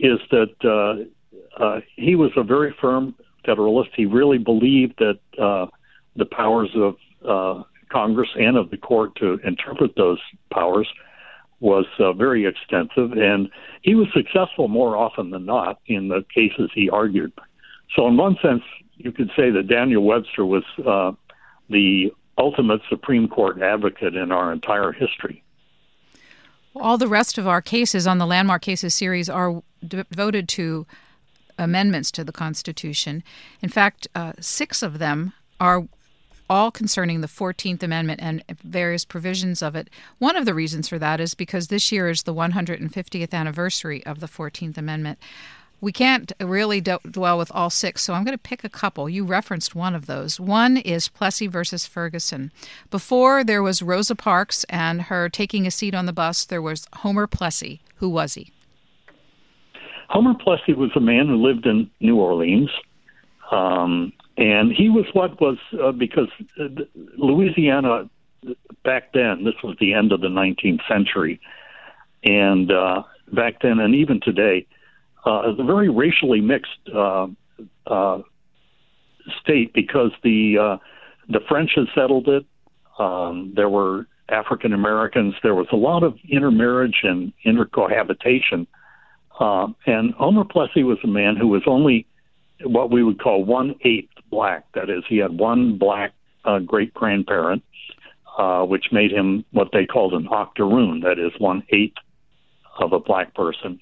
is 0.00 0.18
that 0.30 0.54
uh, 0.64 1.62
uh, 1.62 1.80
he 1.96 2.14
was 2.14 2.30
a 2.36 2.42
very 2.42 2.74
firm 2.80 3.14
Federalist. 3.44 3.90
He 3.96 4.06
really 4.06 4.38
believed 4.38 4.98
that 4.98 5.18
uh, 5.42 5.66
the 6.16 6.26
powers 6.26 6.70
of 6.74 6.96
uh, 7.26 7.62
Congress 7.90 8.28
and 8.36 8.56
of 8.56 8.70
the 8.70 8.76
court 8.76 9.14
to 9.16 9.38
interpret 9.44 9.92
those 9.96 10.18
powers 10.52 10.88
was 11.60 11.86
uh, 11.98 12.12
very 12.12 12.46
extensive, 12.46 13.12
and 13.12 13.48
he 13.82 13.94
was 13.94 14.08
successful 14.14 14.68
more 14.68 14.96
often 14.96 15.30
than 15.30 15.44
not 15.44 15.78
in 15.86 16.08
the 16.08 16.24
cases 16.34 16.70
he 16.74 16.88
argued. 16.88 17.32
So, 17.94 18.06
in 18.08 18.16
one 18.16 18.36
sense, 18.42 18.62
you 18.96 19.12
could 19.12 19.30
say 19.36 19.50
that 19.50 19.68
Daniel 19.68 20.02
Webster 20.02 20.46
was 20.46 20.64
uh, 20.86 21.12
the 21.68 22.10
ultimate 22.38 22.80
Supreme 22.88 23.28
Court 23.28 23.60
advocate 23.60 24.14
in 24.14 24.32
our 24.32 24.52
entire 24.52 24.92
history. 24.92 25.42
All 26.76 26.98
the 26.98 27.08
rest 27.08 27.36
of 27.36 27.48
our 27.48 27.60
cases 27.60 28.06
on 28.06 28.18
the 28.18 28.26
Landmark 28.26 28.62
Cases 28.62 28.94
series 28.94 29.28
are 29.28 29.62
devoted 29.86 30.48
to 30.50 30.86
amendments 31.58 32.10
to 32.12 32.24
the 32.24 32.32
Constitution. 32.32 33.22
In 33.60 33.68
fact, 33.68 34.06
uh, 34.14 34.32
six 34.40 34.82
of 34.82 34.98
them 34.98 35.32
are 35.58 35.86
all 36.48 36.70
concerning 36.70 37.20
the 37.20 37.28
14th 37.28 37.82
Amendment 37.82 38.20
and 38.22 38.42
various 38.64 39.04
provisions 39.04 39.62
of 39.62 39.76
it. 39.76 39.88
One 40.18 40.36
of 40.36 40.46
the 40.46 40.54
reasons 40.54 40.88
for 40.88 40.98
that 40.98 41.20
is 41.20 41.34
because 41.34 41.68
this 41.68 41.92
year 41.92 42.08
is 42.08 42.24
the 42.24 42.34
150th 42.34 43.32
anniversary 43.32 44.04
of 44.04 44.20
the 44.20 44.26
14th 44.26 44.76
Amendment. 44.76 45.18
We 45.80 45.92
can't 45.92 46.32
really 46.40 46.80
do- 46.80 46.98
dwell 47.08 47.38
with 47.38 47.50
all 47.54 47.70
six, 47.70 48.02
so 48.02 48.14
I'm 48.14 48.24
going 48.24 48.36
to 48.36 48.42
pick 48.42 48.64
a 48.64 48.68
couple. 48.68 49.08
You 49.08 49.24
referenced 49.24 49.74
one 49.74 49.94
of 49.94 50.06
those. 50.06 50.38
One 50.38 50.76
is 50.76 51.08
Plessy 51.08 51.46
versus 51.46 51.86
Ferguson. 51.86 52.52
Before 52.90 53.42
there 53.44 53.62
was 53.62 53.82
Rosa 53.82 54.14
Parks 54.14 54.64
and 54.64 55.02
her 55.02 55.28
taking 55.28 55.66
a 55.66 55.70
seat 55.70 55.94
on 55.94 56.06
the 56.06 56.12
bus, 56.12 56.44
there 56.44 56.62
was 56.62 56.86
Homer 56.94 57.26
Plessy. 57.26 57.80
Who 57.96 58.08
was 58.08 58.34
he? 58.34 58.52
Homer 60.08 60.34
Plessy 60.34 60.74
was 60.74 60.90
a 60.96 61.00
man 61.00 61.28
who 61.28 61.36
lived 61.36 61.66
in 61.66 61.90
New 62.00 62.16
Orleans. 62.16 62.70
Um, 63.50 64.12
and 64.36 64.72
he 64.72 64.88
was 64.88 65.06
what 65.12 65.40
was, 65.40 65.58
uh, 65.82 65.92
because 65.92 66.28
uh, 66.58 66.68
Louisiana 67.16 68.08
back 68.84 69.12
then, 69.12 69.44
this 69.44 69.54
was 69.62 69.76
the 69.80 69.94
end 69.94 70.12
of 70.12 70.20
the 70.20 70.28
19th 70.28 70.80
century, 70.88 71.40
and 72.24 72.70
uh, 72.70 73.02
back 73.32 73.62
then 73.62 73.78
and 73.78 73.94
even 73.94 74.20
today, 74.20 74.66
uh, 75.26 75.52
a 75.58 75.64
very 75.64 75.88
racially 75.88 76.40
mixed 76.40 76.88
uh, 76.94 77.26
uh, 77.86 78.18
state 79.40 79.72
because 79.74 80.12
the 80.22 80.56
uh, 80.58 80.76
the 81.28 81.40
French 81.48 81.72
had 81.76 81.86
settled 81.94 82.28
it. 82.28 82.44
Um, 82.98 83.52
there 83.54 83.68
were 83.68 84.06
African 84.28 84.72
Americans. 84.72 85.34
There 85.42 85.54
was 85.54 85.66
a 85.72 85.76
lot 85.76 86.02
of 86.02 86.16
intermarriage 86.28 87.00
and 87.02 87.32
intercohabitation. 87.44 88.66
Uh, 89.38 89.68
and 89.86 90.12
Homer 90.14 90.44
Plessy 90.44 90.82
was 90.82 90.98
a 91.02 91.08
man 91.08 91.36
who 91.36 91.48
was 91.48 91.62
only 91.66 92.06
what 92.62 92.90
we 92.90 93.02
would 93.02 93.20
call 93.20 93.44
one 93.44 93.74
eighth 93.82 94.12
black. 94.30 94.64
That 94.74 94.90
is, 94.90 95.02
he 95.08 95.16
had 95.16 95.38
one 95.38 95.78
black 95.78 96.12
uh, 96.44 96.58
great 96.58 96.92
grandparent, 96.94 97.62
uh, 98.38 98.62
which 98.64 98.86
made 98.92 99.10
him 99.10 99.44
what 99.52 99.68
they 99.72 99.86
called 99.86 100.14
an 100.14 100.28
octoroon. 100.28 101.00
That 101.00 101.18
is, 101.18 101.32
one 101.38 101.62
eighth 101.70 101.96
of 102.78 102.92
a 102.92 103.00
black 103.00 103.34
person. 103.34 103.78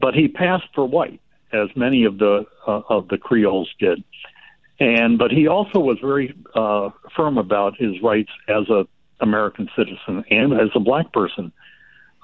But 0.00 0.14
he 0.14 0.28
passed 0.28 0.66
for 0.74 0.86
white, 0.86 1.20
as 1.52 1.68
many 1.74 2.04
of 2.04 2.18
the 2.18 2.46
uh, 2.66 2.82
of 2.88 3.08
the 3.08 3.18
Creoles 3.18 3.70
did. 3.78 4.02
And 4.78 5.18
but 5.18 5.30
he 5.30 5.46
also 5.46 5.80
was 5.80 5.98
very 6.00 6.34
uh, 6.54 6.90
firm 7.16 7.38
about 7.38 7.76
his 7.78 8.00
rights 8.02 8.30
as 8.48 8.68
a 8.68 8.86
American 9.20 9.68
citizen 9.76 10.24
and 10.30 10.52
as 10.52 10.68
a 10.74 10.80
black 10.80 11.12
person. 11.12 11.52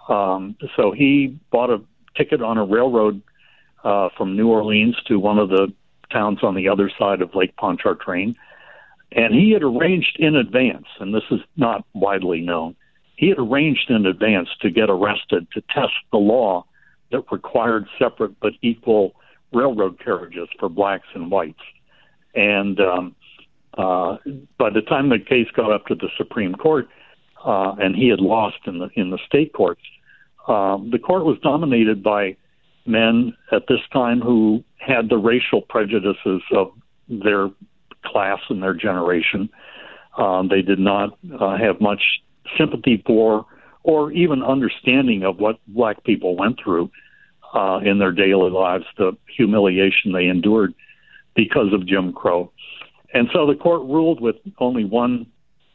Um, 0.09 0.57
so 0.77 0.93
he 0.93 1.39
bought 1.51 1.71
a 1.71 1.81
ticket 2.17 2.43
on 2.43 2.59
a 2.59 2.65
railroad 2.65 3.23
uh, 3.85 4.11
from 4.17 4.37
New 4.37 4.49
Orleans 4.49 4.97
to 5.07 5.19
one 5.19 5.39
of 5.39 5.49
the 5.49 5.73
towns 6.11 6.41
on 6.43 6.55
the 6.55 6.69
other 6.69 6.91
side 6.99 7.23
of 7.23 7.35
Lake 7.35 7.57
Pontchartrain, 7.57 8.37
and 9.13 9.35
he 9.35 9.53
had 9.53 9.63
arranged 9.63 10.17
in 10.19 10.37
advance, 10.37 10.87
and 11.01 11.15
this 11.15 11.23
is 11.31 11.41
not 11.57 11.87
widely 11.95 12.41
known. 12.41 12.77
He 13.17 13.29
had 13.29 13.39
arranged 13.39 13.91
in 13.91 14.05
advance 14.05 14.49
to 14.61 14.71
get 14.71 14.91
arrested 14.91 15.47
to 15.53 15.63
test 15.75 15.95
the 16.11 16.19
law 16.19 16.67
that 17.13 17.25
required 17.31 17.87
separate 17.99 18.39
but 18.41 18.53
equal 18.63 19.15
railroad 19.53 19.99
carriages 20.03 20.49
for 20.59 20.69
blacks 20.69 21.07
and 21.15 21.31
whites. 21.31 21.61
And 22.35 22.81
um, 22.81 23.17
uh, 23.77 24.17
by 24.59 24.71
the 24.71 24.83
time 24.83 25.09
the 25.09 25.19
case 25.19 25.49
got 25.55 25.71
up 25.73 25.87
to 25.87 25.95
the 25.95 26.09
Supreme 26.17 26.55
Court, 26.55 26.89
uh, 27.45 27.75
and 27.79 27.95
he 27.95 28.09
had 28.09 28.21
lost 28.21 28.59
in 28.67 28.79
the 28.79 28.89
in 28.95 29.11
the 29.11 29.19
state 29.27 29.53
courts, 29.53 29.83
um, 30.49 30.91
the 30.91 30.99
court 30.99 31.25
was 31.25 31.39
dominated 31.43 32.03
by 32.03 32.37
men 32.87 33.35
at 33.53 33.63
this 33.69 33.81
time 33.93 34.21
who 34.21 34.63
had 34.79 35.09
the 35.09 35.17
racial 35.17 35.63
prejudices 35.63 36.43
of 36.55 36.73
their 37.09 37.51
class 38.05 38.39
and 38.49 38.63
their 38.63 38.75
generation. 38.75 39.49
Um, 40.17 40.49
they 40.49 40.63
did 40.63 40.79
not 40.79 41.19
uh, 41.41 41.57
have 41.57 41.81
much 41.81 42.03
sympathy 42.59 43.03
for 43.07 43.47
or 43.85 44.13
even 44.13 44.43
understanding 44.43 45.25
of 45.25 45.39
what 45.39 45.59
black 45.67 46.05
people 46.05 46.37
went 46.37 46.59
through 46.63 46.91
uh, 47.55 47.81
in 47.85 47.99
their 47.99 48.13
daily 48.13 48.51
lives, 48.51 48.85
the 48.97 49.17
humiliation 49.37 50.13
they 50.13 50.27
endured 50.27 50.75
because 51.35 51.73
of 51.73 51.87
Jim 51.87 52.13
Crow. 52.13 52.51
And 53.15 53.29
so 53.33 53.47
the 53.47 53.55
court 53.55 53.83
ruled 53.83 54.21
with 54.21 54.37
only 54.59 54.85
one 54.85 55.27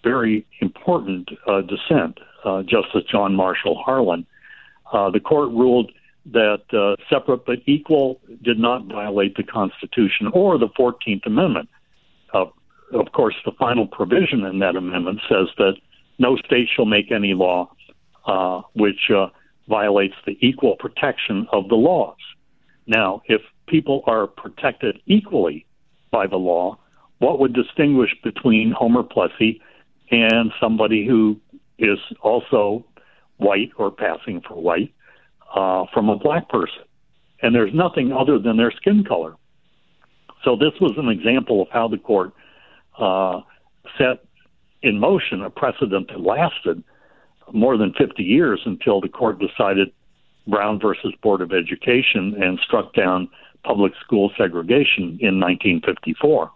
very 0.04 0.46
important 0.62 1.30
uh, 1.48 1.62
dissent, 1.62 2.20
uh, 2.46 2.64
Justice 2.64 3.04
John 3.12 3.36
Marshall 3.36 3.82
Harlan. 3.84 4.26
Uh, 4.92 5.10
the 5.12 5.20
court 5.20 5.50
ruled 5.50 5.92
that 6.32 6.62
uh, 6.74 7.02
separate 7.10 7.46
but 7.46 7.60
equal 7.66 8.20
did 8.42 8.60
not 8.60 8.86
violate 8.86 9.36
the 9.36 9.44
Constitution 9.44 10.28
or 10.34 10.58
the 10.58 10.70
14th 10.70 11.26
Amendment. 11.26 11.70
Uh, 12.34 12.46
of 12.94 13.12
course, 13.12 13.36
the 13.46 13.52
final 13.52 13.88
provision 13.88 14.46
in 14.46 14.60
that 14.60 14.76
amendment 14.76 15.20
says 15.30 15.48
that 15.58 15.74
no 16.20 16.38
state 16.38 16.68
shall 16.74 16.86
make 16.86 17.12
any 17.12 17.34
law 17.34 17.70
uh, 18.27 18.62
which 18.74 19.10
uh, 19.10 19.27
violates 19.67 20.15
the 20.25 20.38
equal 20.41 20.75
protection 20.77 21.48
of 21.51 21.67
the 21.69 21.75
laws. 21.75 22.17
Now, 22.86 23.22
if 23.25 23.41
people 23.67 24.03
are 24.05 24.27
protected 24.27 25.00
equally 25.05 25.65
by 26.12 26.27
the 26.27 26.38
law, 26.38 26.77
what 27.19 27.39
would 27.39 27.53
distinguish 27.53 28.12
between 28.24 28.72
Homer 28.72 29.03
Plessy 29.03 29.62
and 30.12 30.51
somebody 30.60 31.05
who 31.05 31.39
is 31.79 32.00
also 32.22 32.86
white 33.38 33.72
or 33.77 33.91
passing 33.91 34.41
for 34.48 34.55
white 34.55 34.93
uh, 35.55 35.86
from 35.93 36.10
a 36.10 36.17
black 36.17 36.48
person? 36.50 36.84
And 37.41 37.53
there's 37.53 37.74
nothing 37.74 38.12
other 38.12 38.39
than 38.39 38.57
their 38.57 38.72
skin 38.72 39.03
color. 39.03 39.36
So 40.43 40.55
this 40.55 40.74
was 40.79 40.93
an 40.98 41.10
example 41.10 41.62
of 41.62 41.67
how 41.72 41.88
the 41.88 41.98
court 41.98 42.31
uh, 42.98 43.41
set 43.98 44.24
in 44.81 45.00
motion 45.00 45.41
a 45.43 45.50
precedent 45.50 46.07
that 46.10 46.22
lasted 46.22 46.84
more 47.54 47.77
than 47.77 47.94
50 47.94 48.24
years 48.24 48.62
until 48.66 49.01
the 49.01 49.10
court 49.10 49.39
decided 49.39 49.92
Brown 50.48 50.80
versus 50.80 51.13
Board 51.22 51.42
of 51.42 51.51
Education 51.51 52.36
and 52.42 52.60
struck 52.60 52.94
down 52.94 53.30
public 53.63 53.94
school 54.04 54.32
segregation 54.38 55.18
in 55.20 55.39
1954. 55.39 56.51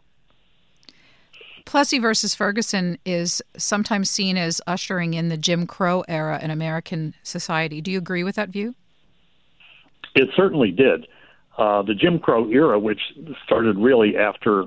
Plessy 1.65 1.99
versus 1.99 2.33
Ferguson 2.33 2.97
is 3.05 3.41
sometimes 3.57 4.09
seen 4.09 4.37
as 4.37 4.61
ushering 4.65 5.13
in 5.13 5.29
the 5.29 5.37
Jim 5.37 5.67
Crow 5.67 6.03
era 6.07 6.39
in 6.41 6.49
American 6.49 7.13
society. 7.23 7.81
Do 7.81 7.91
you 7.91 7.97
agree 7.97 8.23
with 8.23 8.35
that 8.35 8.49
view? 8.49 8.73
It 10.15 10.29
certainly 10.35 10.71
did. 10.71 11.07
Uh, 11.57 11.81
the 11.83 11.93
Jim 11.93 12.19
Crow 12.19 12.49
era, 12.49 12.79
which 12.79 12.99
started 13.45 13.77
really 13.77 14.17
after 14.17 14.65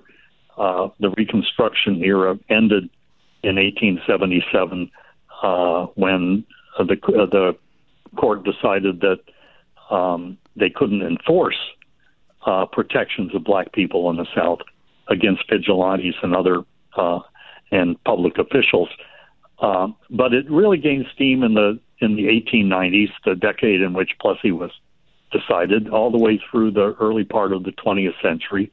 uh, 0.56 0.88
the 1.00 1.10
Reconstruction 1.16 2.02
era, 2.02 2.38
ended 2.48 2.88
in 3.42 3.56
1877 3.56 4.90
uh, 5.44 5.86
when 5.94 6.44
the 6.78 6.94
uh, 6.94 7.26
the 7.26 7.56
court 8.16 8.44
decided 8.44 9.00
that 9.00 9.20
um, 9.94 10.38
they 10.56 10.70
couldn't 10.70 11.02
enforce 11.02 11.58
uh, 12.46 12.64
protections 12.66 13.34
of 13.34 13.44
black 13.44 13.72
people 13.72 14.10
in 14.10 14.16
the 14.16 14.26
South 14.34 14.60
against 15.08 15.42
vigilantes 15.50 16.14
and 16.22 16.34
other 16.34 16.62
uh, 16.96 17.18
and 17.70 18.02
public 18.04 18.38
officials. 18.38 18.88
Uh, 19.58 19.88
but 20.10 20.32
it 20.32 20.50
really 20.50 20.78
gained 20.78 21.06
steam 21.14 21.42
in 21.42 21.54
the 21.54 21.78
in 22.00 22.16
the 22.16 22.24
1890s, 22.24 23.10
the 23.24 23.34
decade 23.34 23.80
in 23.80 23.92
which 23.92 24.10
Plessy 24.20 24.50
was 24.50 24.70
decided, 25.30 25.88
all 25.88 26.10
the 26.10 26.18
way 26.18 26.40
through 26.50 26.70
the 26.70 26.94
early 27.00 27.24
part 27.24 27.52
of 27.52 27.64
the 27.64 27.72
20th 27.72 28.20
century. 28.20 28.70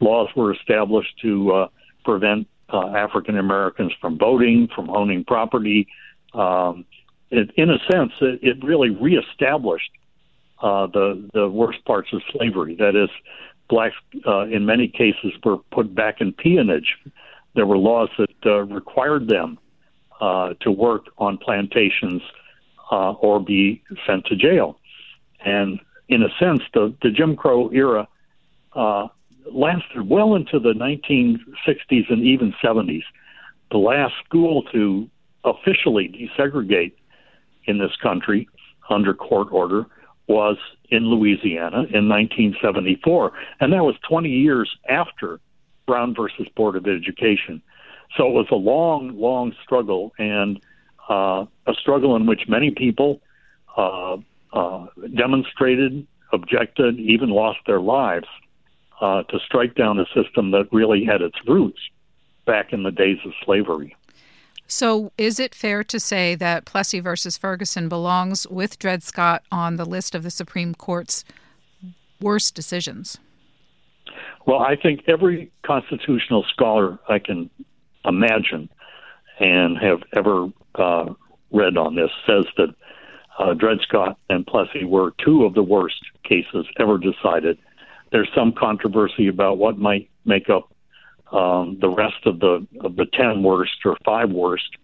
Laws 0.00 0.28
were 0.36 0.52
established 0.52 1.18
to 1.22 1.52
uh, 1.52 1.68
prevent 2.04 2.46
uh, 2.72 2.88
African 2.88 3.38
Americans 3.38 3.92
from 4.00 4.18
voting, 4.18 4.68
from 4.74 4.88
owning 4.90 5.24
property. 5.24 5.88
Um, 6.32 6.84
it, 7.30 7.50
in 7.56 7.70
a 7.70 7.78
sense, 7.90 8.12
it, 8.20 8.40
it 8.42 8.64
really 8.64 8.90
reestablished 8.90 9.90
uh, 10.62 10.86
the 10.88 11.28
the 11.32 11.48
worst 11.48 11.84
parts 11.84 12.12
of 12.12 12.22
slavery. 12.32 12.76
That 12.76 12.96
is, 12.96 13.10
blacks 13.68 13.96
uh, 14.26 14.46
in 14.46 14.66
many 14.66 14.88
cases 14.88 15.32
were 15.44 15.58
put 15.70 15.94
back 15.94 16.20
in 16.20 16.32
peonage. 16.32 16.96
There 17.54 17.66
were 17.66 17.78
laws 17.78 18.10
that 18.18 18.30
uh, 18.46 18.62
required 18.64 19.28
them 19.28 19.58
uh, 20.20 20.54
to 20.60 20.70
work 20.70 21.06
on 21.18 21.38
plantations 21.38 22.22
uh, 22.92 23.12
or 23.12 23.40
be 23.40 23.82
sent 24.06 24.26
to 24.26 24.36
jail. 24.36 24.78
And 25.44 25.80
in 26.08 26.22
a 26.22 26.28
sense, 26.38 26.60
the, 26.74 26.94
the 27.02 27.10
Jim 27.10 27.36
Crow 27.36 27.70
era 27.70 28.06
uh, 28.74 29.08
lasted 29.50 30.08
well 30.08 30.34
into 30.34 30.58
the 30.58 30.72
1960s 30.72 32.10
and 32.10 32.24
even 32.24 32.52
70s. 32.62 33.04
The 33.70 33.78
last 33.78 34.14
school 34.24 34.64
to 34.72 35.08
officially 35.44 36.08
desegregate 36.08 36.92
in 37.64 37.78
this 37.78 37.94
country 38.02 38.48
under 38.88 39.14
court 39.14 39.48
order 39.50 39.86
was 40.26 40.56
in 40.90 41.06
Louisiana 41.06 41.78
in 41.92 42.08
1974, 42.08 43.32
and 43.60 43.72
that 43.72 43.82
was 43.82 43.96
20 44.08 44.28
years 44.28 44.70
after 44.88 45.40
Brown 45.86 46.14
versus 46.14 46.46
Board 46.54 46.76
of 46.76 46.86
Education. 46.86 47.62
So 48.16 48.26
it 48.26 48.32
was 48.32 48.46
a 48.50 48.56
long, 48.56 49.18
long 49.18 49.52
struggle, 49.64 50.12
and 50.18 50.60
uh, 51.08 51.46
a 51.66 51.74
struggle 51.74 52.16
in 52.16 52.26
which 52.26 52.42
many 52.48 52.70
people 52.70 53.20
uh, 53.76 54.18
uh, 54.52 54.86
demonstrated, 55.16 56.06
objected, 56.32 56.98
even 56.98 57.30
lost 57.30 57.58
their 57.66 57.80
lives 57.80 58.26
uh, 59.00 59.22
to 59.24 59.38
strike 59.44 59.74
down 59.74 59.98
a 59.98 60.06
system 60.14 60.50
that 60.52 60.68
really 60.72 61.04
had 61.04 61.22
its 61.22 61.36
roots 61.46 61.80
back 62.46 62.72
in 62.72 62.82
the 62.82 62.90
days 62.90 63.18
of 63.24 63.32
slavery. 63.44 63.96
So, 64.70 65.10
is 65.18 65.40
it 65.40 65.52
fair 65.52 65.82
to 65.82 65.98
say 65.98 66.36
that 66.36 66.64
Plessy 66.64 67.00
versus 67.00 67.36
Ferguson 67.36 67.88
belongs 67.88 68.46
with 68.46 68.78
Dred 68.78 69.02
Scott 69.02 69.42
on 69.50 69.74
the 69.74 69.84
list 69.84 70.14
of 70.14 70.22
the 70.22 70.30
Supreme 70.30 70.76
Court's 70.76 71.24
worst 72.20 72.54
decisions? 72.54 73.18
Well, 74.46 74.60
I 74.60 74.76
think 74.76 75.00
every 75.08 75.50
constitutional 75.66 76.44
scholar 76.52 77.00
I 77.08 77.18
can 77.18 77.50
imagine 78.04 78.68
and 79.40 79.76
have 79.78 80.02
ever 80.14 80.46
uh, 80.76 81.14
read 81.50 81.76
on 81.76 81.96
this 81.96 82.10
says 82.24 82.44
that 82.56 82.72
uh, 83.40 83.54
Dred 83.54 83.78
Scott 83.82 84.18
and 84.28 84.46
Plessy 84.46 84.84
were 84.84 85.14
two 85.24 85.44
of 85.44 85.54
the 85.54 85.64
worst 85.64 86.00
cases 86.22 86.64
ever 86.78 86.96
decided. 86.96 87.58
There's 88.12 88.30
some 88.36 88.52
controversy 88.52 89.26
about 89.26 89.58
what 89.58 89.78
might 89.78 90.08
make 90.24 90.48
up 90.48 90.69
um, 91.32 91.78
the 91.80 91.88
rest 91.88 92.26
of 92.26 92.40
the 92.40 92.66
of 92.80 92.96
the 92.96 93.06
ten 93.12 93.42
worst 93.42 93.72
or 93.84 93.96
five 94.04 94.30
worst, 94.30 94.76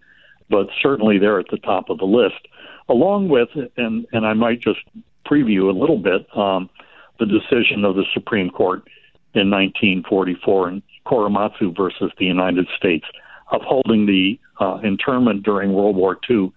but 0.49 0.69
certainly 0.81 1.19
they're 1.19 1.41
at 1.41 1.49
the 1.51 1.59
top 1.59 1.91
of 1.91 1.99
the 1.99 2.05
list, 2.05 2.47
along 2.89 3.29
with 3.29 3.49
and 3.77 4.07
and 4.13 4.27
I 4.27 4.35
might 4.35 4.61
just 4.61 4.81
preview 5.27 5.69
a 5.69 5.79
little 5.79 5.99
bit 5.99 6.27
um, 6.37 6.71
the 7.19 7.27
decision 7.27 7.85
of 7.85 7.97
the 7.97 8.05
Supreme 8.15 8.51
Court 8.51 8.87
in 9.35 9.51
1944 9.51 10.69
in 10.69 10.83
Korematsu 11.05 11.77
versus 11.77 12.11
the 12.19 12.25
United 12.25 12.67
States, 12.77 13.05
upholding 13.53 14.07
the 14.07 14.39
uh, 14.61 14.79
internment 14.83 15.43
during 15.43 15.73
World 15.73 15.97
War 15.97 16.19
II 16.29 16.53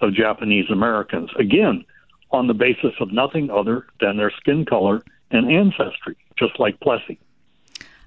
of 0.00 0.14
Japanese 0.14 0.70
Americans, 0.70 1.30
again, 1.38 1.84
on 2.30 2.46
the 2.46 2.54
basis 2.54 2.92
of 3.00 3.12
nothing 3.12 3.50
other 3.50 3.86
than 4.00 4.16
their 4.16 4.30
skin 4.30 4.64
color 4.64 5.02
and 5.30 5.50
ancestry, 5.50 6.16
just 6.38 6.58
like 6.58 6.78
Plessy. 6.80 7.18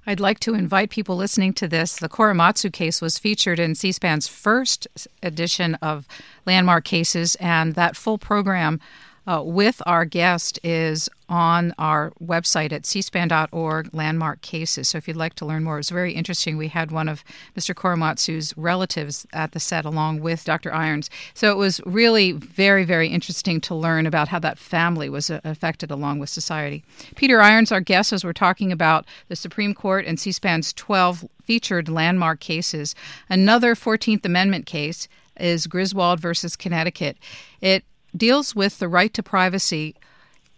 I'd 0.06 0.20
like 0.20 0.40
to 0.42 0.54
invite 0.54 0.90
people 0.90 1.16
listening 1.16 1.54
to 1.54 1.68
this. 1.68 1.96
The 1.96 2.10
Korematsu 2.10 2.72
case 2.74 3.02
was 3.02 3.18
featured 3.18 3.60
in 3.60 3.76
C 3.76 3.92
SPAN's 3.92 4.28
first 4.28 4.88
edition 5.22 5.76
of 5.76 6.08
Landmark 6.46 6.84
Cases, 6.84 7.36
and 7.36 7.76
that 7.76 7.96
full 7.96 8.18
program 8.18 8.82
uh, 9.26 9.42
with 9.44 9.82
our 9.86 10.06
guest 10.06 10.60
is 10.64 11.10
on 11.30 11.74
our 11.78 12.12
website 12.22 12.72
at 12.72 12.84
cspan.org, 12.84 13.90
landmark 13.94 14.42
cases. 14.42 14.90
So 14.90 14.98
if 14.98 15.08
you'd 15.08 15.18
like 15.18 15.34
to 15.36 15.46
learn 15.46 15.64
more, 15.64 15.80
it's 15.80 15.90
very 15.90 16.14
interesting. 16.14 16.58
We 16.58 16.68
had 16.68 16.92
one 16.92 17.08
of 17.08 17.24
Mr. 17.58 17.74
Korematsu's 17.74 18.56
relatives 18.58 19.26
at 19.34 19.54
the 19.54 19.60
set 19.60 19.86
along 19.86 20.20
with 20.20 20.44
Dr. 20.44 20.74
Irons. 20.74 21.10
So 21.34 21.52
it 21.52 21.58
was 21.58 21.82
really 21.86 22.34
very, 22.34 22.84
very 22.84 23.08
interesting 23.08 23.62
to 23.62 23.76
learn 23.76 24.06
about 24.06 24.28
how 24.28 24.40
that 24.40 24.60
family 24.60 25.10
was 25.10 25.30
uh, 25.30 25.40
affected 25.44 25.90
along 25.90 26.20
with 26.20 26.30
society. 26.30 26.84
Peter 27.16 27.42
Irons, 27.42 27.72
our 27.72 27.82
guest, 27.82 28.14
as 28.14 28.24
we're 28.24 28.34
talking 28.34 28.72
about 28.72 29.06
the 29.30 29.36
Supreme 29.36 29.74
Court 29.74 30.06
and 30.06 30.20
C 30.20 30.32
SPAN's 30.32 30.74
12 30.74 31.26
featured 31.44 31.90
landmark 31.90 32.40
cases. 32.40 32.96
Another 33.30 33.76
14th 33.76 34.26
Amendment 34.26 34.66
case 34.66 35.08
is 35.40 35.68
Griswold 35.68 36.20
versus 36.20 36.56
Connecticut. 36.56 37.18
It 37.62 37.84
deals 38.16 38.56
with 38.56 38.80
the 38.80 38.88
right 38.88 39.14
to 39.14 39.24
privacy. 39.24 39.96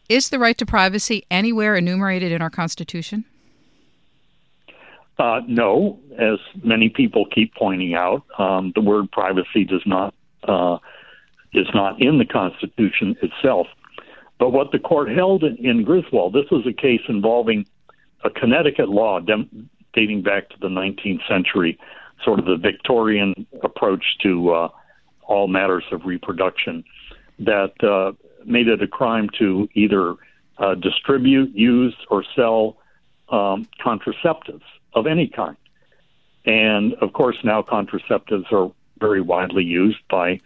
Is 0.09 0.29
the 0.29 0.39
right 0.39 0.57
to 0.57 0.65
privacy 0.65 1.25
anywhere 1.31 1.75
enumerated 1.75 2.31
in 2.31 2.41
our 2.41 2.49
Constitution? 2.49 3.25
Uh, 5.17 5.41
no, 5.47 5.99
as 6.19 6.39
many 6.63 6.89
people 6.89 7.25
keep 7.33 7.55
pointing 7.55 7.93
out, 7.93 8.23
um, 8.37 8.73
the 8.75 8.81
word 8.81 9.09
privacy 9.11 9.63
does 9.63 9.81
not 9.85 10.13
uh, 10.43 10.77
is 11.53 11.67
not 11.73 12.01
in 12.01 12.17
the 12.17 12.25
Constitution 12.25 13.15
itself. 13.21 13.67
But 14.37 14.49
what 14.49 14.71
the 14.71 14.79
court 14.79 15.09
held 15.09 15.43
in, 15.43 15.55
in 15.57 15.83
Griswold, 15.83 16.33
this 16.33 16.51
was 16.51 16.67
a 16.67 16.73
case 16.73 16.99
involving 17.07 17.65
a 18.25 18.29
Connecticut 18.29 18.89
law 18.89 19.21
dem- 19.21 19.69
dating 19.93 20.23
back 20.23 20.49
to 20.49 20.55
the 20.59 20.67
19th 20.67 21.25
century, 21.29 21.79
sort 22.23 22.39
of 22.39 22.45
the 22.45 22.57
Victorian 22.57 23.47
approach 23.63 24.03
to 24.23 24.51
uh, 24.51 24.67
all 25.23 25.47
matters 25.47 25.85
of 25.93 26.05
reproduction 26.05 26.83
that 27.39 27.73
uh, 27.83 28.13
made 28.45 28.67
it 28.67 28.81
a 28.81 28.87
crime 28.87 29.29
to 29.39 29.67
either 29.73 30.15
uh, 30.57 30.75
distribute, 30.75 31.53
use, 31.53 31.95
or 32.09 32.23
sell 32.35 32.77
um, 33.29 33.67
contraceptives 33.83 34.63
of 34.93 35.07
any 35.07 35.27
kind. 35.27 35.57
And 36.45 36.93
of 36.95 37.13
course, 37.13 37.37
now 37.43 37.61
contraceptives 37.61 38.51
are 38.51 38.71
very 38.99 39.21
widely 39.21 39.63
used 39.63 39.99
by 40.09 40.39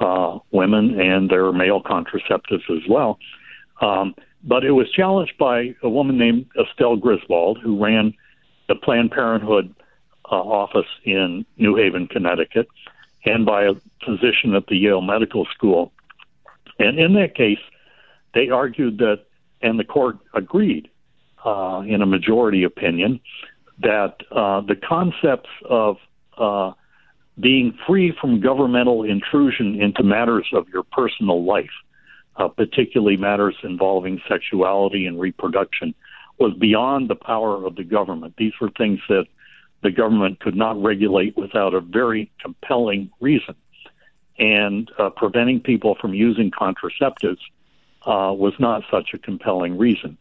uh, 0.00 0.38
women, 0.50 0.98
and 0.98 1.30
their 1.30 1.52
male 1.52 1.82
contraceptives 1.82 2.68
as 2.70 2.88
well. 2.88 3.18
Um, 3.80 4.14
but 4.42 4.64
it 4.64 4.72
was 4.72 4.90
challenged 4.90 5.36
by 5.38 5.74
a 5.82 5.88
woman 5.88 6.18
named 6.18 6.46
Estelle 6.58 6.96
Griswold, 6.96 7.58
who 7.62 7.82
ran 7.82 8.14
the 8.68 8.74
Planned 8.74 9.10
Parenthood 9.10 9.74
uh, 10.30 10.36
office 10.36 10.86
in 11.04 11.44
New 11.58 11.76
Haven, 11.76 12.08
Connecticut, 12.08 12.68
and 13.24 13.44
by 13.44 13.64
a 13.64 13.74
physician 14.04 14.54
at 14.54 14.66
the 14.66 14.76
Yale 14.76 15.02
Medical 15.02 15.46
School 15.54 15.92
and 16.82 16.98
in 16.98 17.14
that 17.14 17.34
case, 17.34 17.58
they 18.34 18.48
argued 18.48 18.98
that, 18.98 19.24
and 19.60 19.78
the 19.78 19.84
court 19.84 20.16
agreed 20.34 20.88
uh, 21.44 21.82
in 21.86 22.02
a 22.02 22.06
majority 22.06 22.64
opinion, 22.64 23.20
that 23.80 24.16
uh, 24.30 24.60
the 24.60 24.76
concepts 24.76 25.50
of 25.68 25.96
uh, 26.38 26.72
being 27.40 27.76
free 27.86 28.12
from 28.20 28.40
governmental 28.40 29.04
intrusion 29.04 29.80
into 29.80 30.02
matters 30.02 30.46
of 30.52 30.68
your 30.72 30.82
personal 30.82 31.44
life, 31.44 31.70
uh, 32.36 32.48
particularly 32.48 33.16
matters 33.16 33.56
involving 33.64 34.20
sexuality 34.28 35.06
and 35.06 35.20
reproduction, 35.20 35.94
was 36.38 36.52
beyond 36.60 37.08
the 37.08 37.14
power 37.14 37.64
of 37.64 37.76
the 37.76 37.84
government. 37.84 38.34
These 38.38 38.52
were 38.60 38.70
things 38.76 39.00
that 39.08 39.26
the 39.82 39.90
government 39.90 40.40
could 40.40 40.56
not 40.56 40.80
regulate 40.82 41.36
without 41.36 41.74
a 41.74 41.80
very 41.80 42.30
compelling 42.40 43.10
reason 43.20 43.54
and 44.38 44.90
uh, 44.98 45.10
preventing 45.10 45.60
people 45.60 45.96
from 46.00 46.14
using 46.14 46.50
contraceptives 46.50 47.40
uh, 48.06 48.32
was 48.32 48.54
not 48.58 48.82
such 48.90 49.10
a 49.14 49.18
compelling 49.18 49.78
reason. 49.78 50.18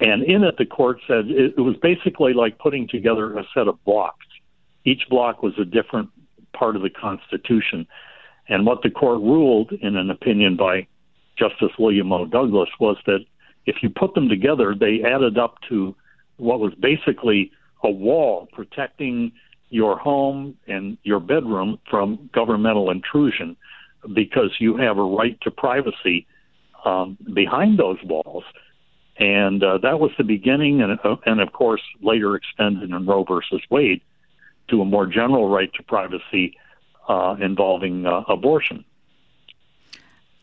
And 0.00 0.22
in 0.22 0.44
it, 0.44 0.56
the 0.56 0.66
court 0.66 1.00
said 1.06 1.26
it, 1.28 1.54
it 1.56 1.60
was 1.60 1.76
basically 1.76 2.32
like 2.32 2.58
putting 2.58 2.88
together 2.88 3.36
a 3.36 3.44
set 3.54 3.68
of 3.68 3.82
blocks. 3.84 4.26
Each 4.84 5.02
block 5.10 5.42
was 5.42 5.58
a 5.58 5.64
different 5.64 6.10
part 6.52 6.76
of 6.76 6.82
the 6.82 6.90
Constitution. 6.90 7.86
And 8.48 8.66
what 8.66 8.82
the 8.82 8.90
court 8.90 9.20
ruled 9.20 9.72
in 9.72 9.96
an 9.96 10.10
opinion 10.10 10.56
by 10.56 10.86
Justice 11.38 11.72
William 11.78 12.12
O. 12.12 12.26
Douglas 12.26 12.70
was 12.78 12.96
that 13.06 13.24
if 13.66 13.76
you 13.82 13.90
put 13.90 14.14
them 14.14 14.28
together, 14.28 14.74
they 14.74 15.02
added 15.04 15.38
up 15.38 15.56
to 15.68 15.94
what 16.36 16.60
was 16.60 16.74
basically 16.74 17.52
a 17.82 17.90
wall 17.90 18.48
protecting 18.52 19.32
your 19.70 19.96
home 19.98 20.56
and 20.66 20.98
your 21.02 21.20
bedroom 21.20 21.78
from 21.88 22.28
governmental 22.34 22.90
intrusion 22.90 23.56
because 24.12 24.50
you 24.58 24.76
have 24.76 24.98
a 24.98 25.02
right 25.02 25.40
to 25.42 25.50
privacy 25.50 26.26
um, 26.84 27.16
behind 27.32 27.78
those 27.78 27.98
walls. 28.04 28.44
And 29.18 29.62
uh, 29.62 29.78
that 29.78 30.00
was 30.00 30.10
the 30.16 30.24
beginning, 30.24 30.80
and, 30.80 30.98
uh, 31.04 31.16
and 31.26 31.40
of 31.40 31.52
course, 31.52 31.82
later 32.00 32.34
extended 32.36 32.90
in 32.90 33.06
Roe 33.06 33.24
versus 33.24 33.60
Wade 33.70 34.00
to 34.68 34.80
a 34.80 34.84
more 34.84 35.06
general 35.06 35.48
right 35.48 35.72
to 35.74 35.82
privacy 35.82 36.56
uh, 37.08 37.36
involving 37.40 38.06
uh, 38.06 38.22
abortion 38.28 38.84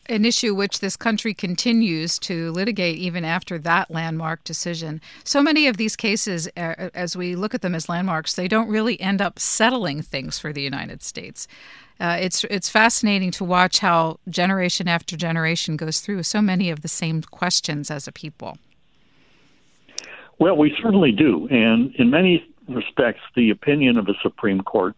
an 0.08 0.24
issue 0.24 0.54
which 0.54 0.80
this 0.80 0.96
country 0.96 1.34
continues 1.34 2.18
to 2.20 2.50
litigate 2.52 2.98
even 2.98 3.24
after 3.24 3.58
that 3.58 3.90
landmark 3.90 4.42
decision. 4.44 5.00
So 5.24 5.42
many 5.42 5.66
of 5.66 5.76
these 5.76 5.96
cases, 5.96 6.46
as 6.56 7.16
we 7.16 7.36
look 7.36 7.54
at 7.54 7.62
them 7.62 7.74
as 7.74 7.88
landmarks, 7.88 8.34
they 8.34 8.48
don't 8.48 8.68
really 8.68 9.00
end 9.00 9.20
up 9.20 9.38
settling 9.38 10.02
things 10.02 10.38
for 10.38 10.52
the 10.52 10.62
United 10.62 11.02
States. 11.02 11.46
Uh, 12.00 12.16
it's 12.20 12.44
it's 12.44 12.68
fascinating 12.68 13.32
to 13.32 13.44
watch 13.44 13.80
how 13.80 14.20
generation 14.28 14.86
after 14.86 15.16
generation 15.16 15.76
goes 15.76 16.00
through 16.00 16.22
so 16.22 16.40
many 16.40 16.70
of 16.70 16.82
the 16.82 16.88
same 16.88 17.22
questions 17.22 17.90
as 17.90 18.06
a 18.06 18.12
people. 18.12 18.56
Well, 20.38 20.56
we 20.56 20.76
certainly 20.80 21.10
do, 21.10 21.48
and 21.50 21.92
in 21.96 22.10
many 22.10 22.46
respects, 22.68 23.20
the 23.34 23.50
opinion 23.50 23.96
of 23.98 24.06
the 24.06 24.14
Supreme 24.22 24.60
Court 24.60 24.94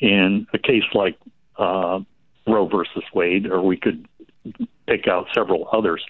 in 0.00 0.46
a 0.52 0.58
case 0.58 0.82
like 0.92 1.16
uh, 1.58 2.00
Roe 2.46 2.66
versus 2.66 3.04
Wade, 3.14 3.46
or 3.46 3.62
we 3.62 3.76
could 3.76 4.08
pick 4.86 5.08
out 5.08 5.26
several 5.34 5.68
others, 5.72 6.04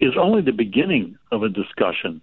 is 0.00 0.12
only 0.18 0.42
the 0.42 0.52
beginning 0.52 1.16
of 1.32 1.42
a 1.42 1.48
discussion. 1.48 2.20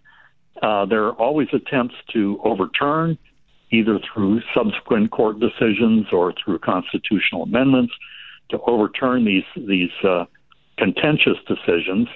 Uh, 0.61 0.85
there 0.85 1.03
are 1.05 1.13
always 1.13 1.47
attempts 1.53 1.95
to 2.13 2.39
overturn, 2.43 3.17
either 3.71 3.99
through 4.13 4.41
subsequent 4.53 5.11
court 5.11 5.39
decisions 5.39 6.07
or 6.11 6.33
through 6.43 6.59
constitutional 6.59 7.43
amendments, 7.43 7.93
to 8.49 8.59
overturn 8.67 9.25
these 9.25 9.43
these 9.67 9.91
uh, 10.03 10.25
contentious 10.77 11.37
decisions. 11.47 12.07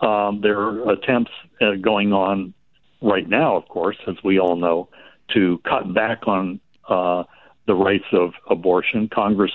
Um, 0.00 0.40
there 0.40 0.58
are 0.60 0.90
attempts 0.90 1.30
uh, 1.60 1.74
going 1.80 2.12
on 2.12 2.54
right 3.02 3.28
now, 3.28 3.56
of 3.56 3.68
course, 3.68 3.96
as 4.08 4.16
we 4.24 4.38
all 4.38 4.56
know, 4.56 4.88
to 5.34 5.60
cut 5.68 5.92
back 5.92 6.26
on 6.26 6.60
uh, 6.88 7.24
the 7.66 7.74
rights 7.74 8.04
of 8.12 8.32
abortion. 8.48 9.08
Congress 9.12 9.52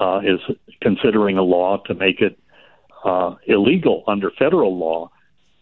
uh, 0.00 0.20
is 0.20 0.40
considering 0.80 1.36
a 1.36 1.42
law 1.42 1.78
to 1.86 1.94
make 1.94 2.20
it 2.20 2.38
uh, 3.04 3.34
illegal 3.46 4.04
under 4.06 4.30
federal 4.38 4.76
law 4.76 5.10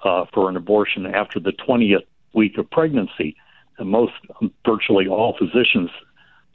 uh, 0.05 0.24
for 0.33 0.48
an 0.48 0.57
abortion 0.57 1.07
after 1.07 1.40
the 1.40 1.53
20th 1.53 2.07
week 2.35 2.59
of 2.59 2.70
pregnancy. 2.70 3.37
And 3.79 3.88
most, 3.88 4.12
virtually 4.66 5.07
all 5.07 5.37
physicians 5.38 5.90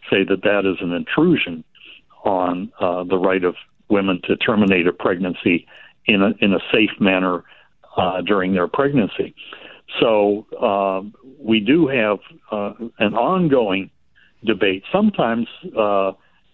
say 0.10 0.24
that 0.28 0.44
that 0.44 0.70
is 0.70 0.78
an 0.82 0.92
intrusion 0.92 1.64
on 2.26 2.72
uh, 2.80 3.04
the 3.04 3.18
right 3.18 3.44
of 3.44 3.56
women 3.90 4.20
to 4.26 4.36
terminate 4.38 4.88
a 4.88 4.94
pregnancy 4.94 5.68
in 6.06 6.22
a, 6.22 6.32
in 6.40 6.54
a 6.54 6.60
safe 6.72 6.92
manner 7.00 7.44
uh, 7.98 8.22
during 8.22 8.54
their 8.54 8.68
pregnancy. 8.68 9.36
So 10.00 10.46
uh, 10.60 11.02
we 11.40 11.60
do 11.60 11.88
have 11.88 12.20
uh, 12.52 12.74
an 13.00 13.14
ongoing 13.14 13.90
debate, 14.46 14.84
sometimes 14.92 15.48
uh, 15.78 16.14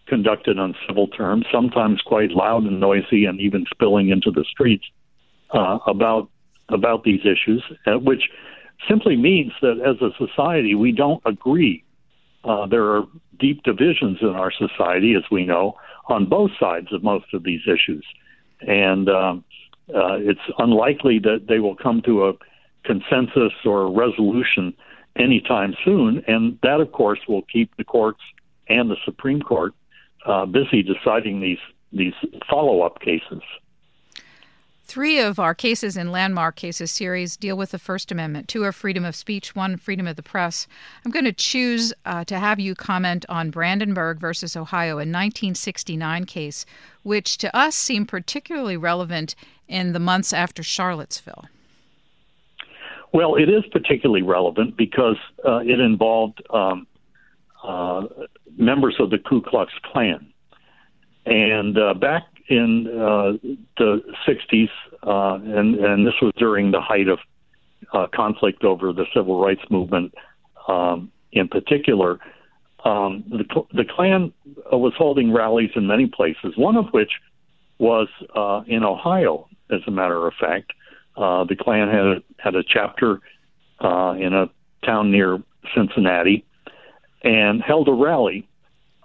conducted 0.09 0.59
on 0.59 0.75
civil 0.87 1.07
terms, 1.07 1.45
sometimes 1.51 2.01
quite 2.01 2.31
loud 2.31 2.63
and 2.63 2.79
noisy, 2.79 3.25
and 3.25 3.39
even 3.39 3.65
spilling 3.71 4.09
into 4.09 4.31
the 4.31 4.43
streets 4.43 4.85
uh, 5.51 5.79
about 5.87 6.29
about 6.69 7.03
these 7.03 7.21
issues, 7.21 7.63
uh, 7.87 7.97
which 7.97 8.29
simply 8.87 9.15
means 9.15 9.51
that 9.61 9.79
as 9.79 9.95
a 10.01 10.11
society 10.23 10.75
we 10.75 10.91
don't 10.91 11.21
agree. 11.25 11.83
Uh, 12.43 12.65
there 12.67 12.85
are 12.85 13.03
deep 13.39 13.63
divisions 13.63 14.17
in 14.21 14.29
our 14.29 14.51
society, 14.51 15.13
as 15.13 15.23
we 15.29 15.45
know, 15.45 15.75
on 16.07 16.25
both 16.25 16.51
sides 16.59 16.87
of 16.93 17.03
most 17.03 17.25
of 17.33 17.43
these 17.43 17.61
issues, 17.67 18.05
and 18.61 19.09
um, 19.09 19.43
uh, 19.93 20.17
it's 20.19 20.39
unlikely 20.59 21.19
that 21.19 21.45
they 21.47 21.59
will 21.59 21.75
come 21.75 22.01
to 22.01 22.27
a 22.27 22.33
consensus 22.83 23.53
or 23.65 23.83
a 23.83 23.89
resolution 23.89 24.73
anytime 25.17 25.75
soon. 25.83 26.23
And 26.27 26.57
that, 26.63 26.79
of 26.79 26.91
course, 26.91 27.19
will 27.27 27.41
keep 27.43 27.75
the 27.77 27.83
courts 27.83 28.21
and 28.67 28.89
the 28.89 28.97
Supreme 29.05 29.41
Court 29.41 29.73
uh, 30.25 30.45
busy 30.45 30.83
deciding 30.83 31.41
these 31.41 31.59
these 31.91 32.13
follow 32.49 32.81
up 32.81 32.99
cases. 33.01 33.41
Three 34.89 35.19
of 35.19 35.37
our 35.37 35.53
cases 35.53 35.95
in 35.95 36.11
Landmark 36.11 36.55
Cases 36.55 36.89
series 36.89 37.37
deal 37.37 37.55
with 37.55 37.69
the 37.69 37.77
First 37.77 38.11
Amendment. 38.11 38.47
Two 38.47 38.63
are 38.63 38.71
freedom 38.71 39.05
of 39.05 39.15
speech, 39.15 39.55
one 39.55 39.77
freedom 39.77 40.07
of 40.07 40.15
the 40.15 40.23
press. 40.23 40.67
I'm 41.05 41.11
going 41.11 41.25
to 41.25 41.31
choose 41.31 41.93
uh, 42.05 42.23
to 42.23 42.39
have 42.39 42.59
you 42.59 42.73
comment 42.73 43.23
on 43.29 43.51
Brandenburg 43.51 44.19
versus 44.19 44.57
Ohio, 44.57 44.93
a 44.93 45.05
1969 45.05 46.25
case, 46.25 46.65
which 47.03 47.37
to 47.37 47.55
us 47.55 47.75
seemed 47.75 48.07
particularly 48.07 48.77
relevant 48.77 49.35
in 49.67 49.93
the 49.93 49.99
months 49.99 50.33
after 50.33 50.63
Charlottesville. 50.63 51.45
Well, 53.13 53.35
it 53.35 53.47
is 53.47 53.63
particularly 53.71 54.23
relevant 54.23 54.75
because 54.75 55.17
uh, 55.47 55.57
it 55.57 55.79
involved 55.79 56.41
um, 56.49 56.87
uh, 57.63 58.03
members 58.57 58.95
of 58.99 59.09
the 59.09 59.17
Ku 59.17 59.41
Klux 59.41 59.71
Klan. 59.91 60.31
And 61.25 61.77
uh, 61.77 61.93
back 61.93 62.23
in 62.49 62.87
uh, 62.87 63.49
the 63.77 64.01
60s, 64.27 64.69
uh, 65.03 65.35
and, 65.43 65.75
and 65.75 66.07
this 66.07 66.15
was 66.21 66.33
during 66.37 66.71
the 66.71 66.81
height 66.81 67.07
of 67.07 67.19
uh, 67.93 68.07
conflict 68.13 68.63
over 68.63 68.91
the 68.93 69.05
civil 69.13 69.41
rights 69.41 69.61
movement 69.69 70.13
um, 70.67 71.11
in 71.31 71.47
particular. 71.47 72.19
Um, 72.85 73.23
the, 73.29 73.43
the 73.73 73.85
Klan 73.85 74.33
was 74.71 74.93
holding 74.97 75.33
rallies 75.33 75.71
in 75.75 75.85
many 75.85 76.07
places, 76.07 76.53
one 76.55 76.77
of 76.77 76.85
which 76.91 77.11
was 77.77 78.07
uh, 78.35 78.61
in 78.67 78.83
Ohio, 78.83 79.47
as 79.71 79.81
a 79.87 79.91
matter 79.91 80.27
of 80.27 80.33
fact. 80.39 80.71
Uh, 81.17 81.43
the 81.43 81.55
Klan 81.55 81.89
had 81.89 82.23
had 82.37 82.55
a 82.55 82.63
chapter 82.63 83.19
uh, 83.81 84.15
in 84.17 84.33
a 84.33 84.49
town 84.85 85.11
near 85.11 85.41
Cincinnati 85.75 86.45
and 87.23 87.61
held 87.61 87.87
a 87.87 87.93
rally. 87.93 88.47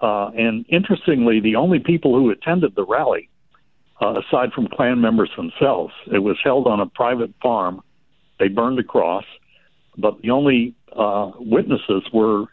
Uh, 0.01 0.31
and 0.37 0.65
interestingly, 0.69 1.41
the 1.41 1.57
only 1.57 1.79
people 1.79 2.15
who 2.15 2.31
attended 2.31 2.75
the 2.75 2.85
rally 2.85 3.29
uh, 4.01 4.21
aside 4.21 4.53
from 4.53 4.69
Klan 4.69 5.01
members 5.01 5.31
themselves. 5.37 5.93
It 6.13 6.19
was 6.19 6.37
held 6.43 6.67
on 6.67 6.81
a 6.81 6.87
private 6.87 7.33
farm. 7.43 7.83
They 8.39 8.49
burned 8.49 8.79
the 8.79 8.83
cross, 8.83 9.25
but 9.97 10.21
the 10.23 10.31
only 10.31 10.75
uh, 10.97 11.31
witnesses 11.39 12.03
were 12.13 12.45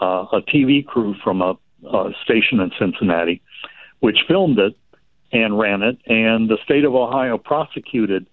uh, 0.00 0.26
a 0.32 0.40
TV 0.42 0.84
crew 0.84 1.14
from 1.22 1.42
a, 1.42 1.54
a 1.86 2.10
station 2.24 2.60
in 2.60 2.70
Cincinnati, 2.78 3.42
which 4.00 4.18
filmed 4.26 4.58
it 4.58 4.76
and 5.32 5.58
ran 5.58 5.82
it. 5.82 5.98
And 6.06 6.48
the 6.48 6.58
state 6.64 6.84
of 6.84 6.94
Ohio 6.94 7.38
prosecuted 7.38 8.26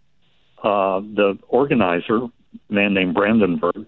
uh, 0.63 1.01
the 1.01 1.37
organizer, 1.49 2.17
a 2.17 2.29
man 2.69 2.93
named 2.93 3.13
Brandenburg, 3.13 3.85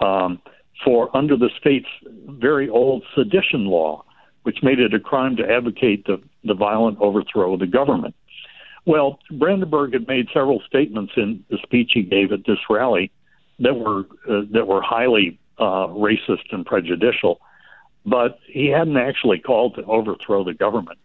um, 0.00 0.40
for 0.84 1.14
under 1.16 1.36
the 1.36 1.50
state's 1.58 1.88
very 2.28 2.68
old 2.68 3.02
sedition 3.14 3.66
law, 3.66 4.04
which 4.42 4.58
made 4.62 4.78
it 4.78 4.94
a 4.94 5.00
crime 5.00 5.36
to 5.36 5.50
advocate 5.50 6.06
the 6.06 6.20
the 6.44 6.54
violent 6.54 6.98
overthrow 7.00 7.54
of 7.54 7.60
the 7.60 7.66
government. 7.66 8.14
Well, 8.84 9.18
Brandenburg 9.32 9.94
had 9.94 10.06
made 10.06 10.28
several 10.32 10.62
statements 10.66 11.12
in 11.16 11.44
the 11.50 11.58
speech 11.62 11.90
he 11.94 12.02
gave 12.02 12.30
at 12.30 12.46
this 12.46 12.58
rally 12.70 13.10
that 13.58 13.74
were 13.74 14.04
uh, 14.28 14.42
that 14.52 14.66
were 14.66 14.82
highly 14.82 15.38
uh, 15.58 15.88
racist 15.88 16.52
and 16.52 16.64
prejudicial, 16.64 17.40
but 18.04 18.38
he 18.46 18.68
hadn't 18.68 18.96
actually 18.96 19.38
called 19.38 19.74
to 19.74 19.84
overthrow 19.84 20.44
the 20.44 20.54
government 20.54 20.98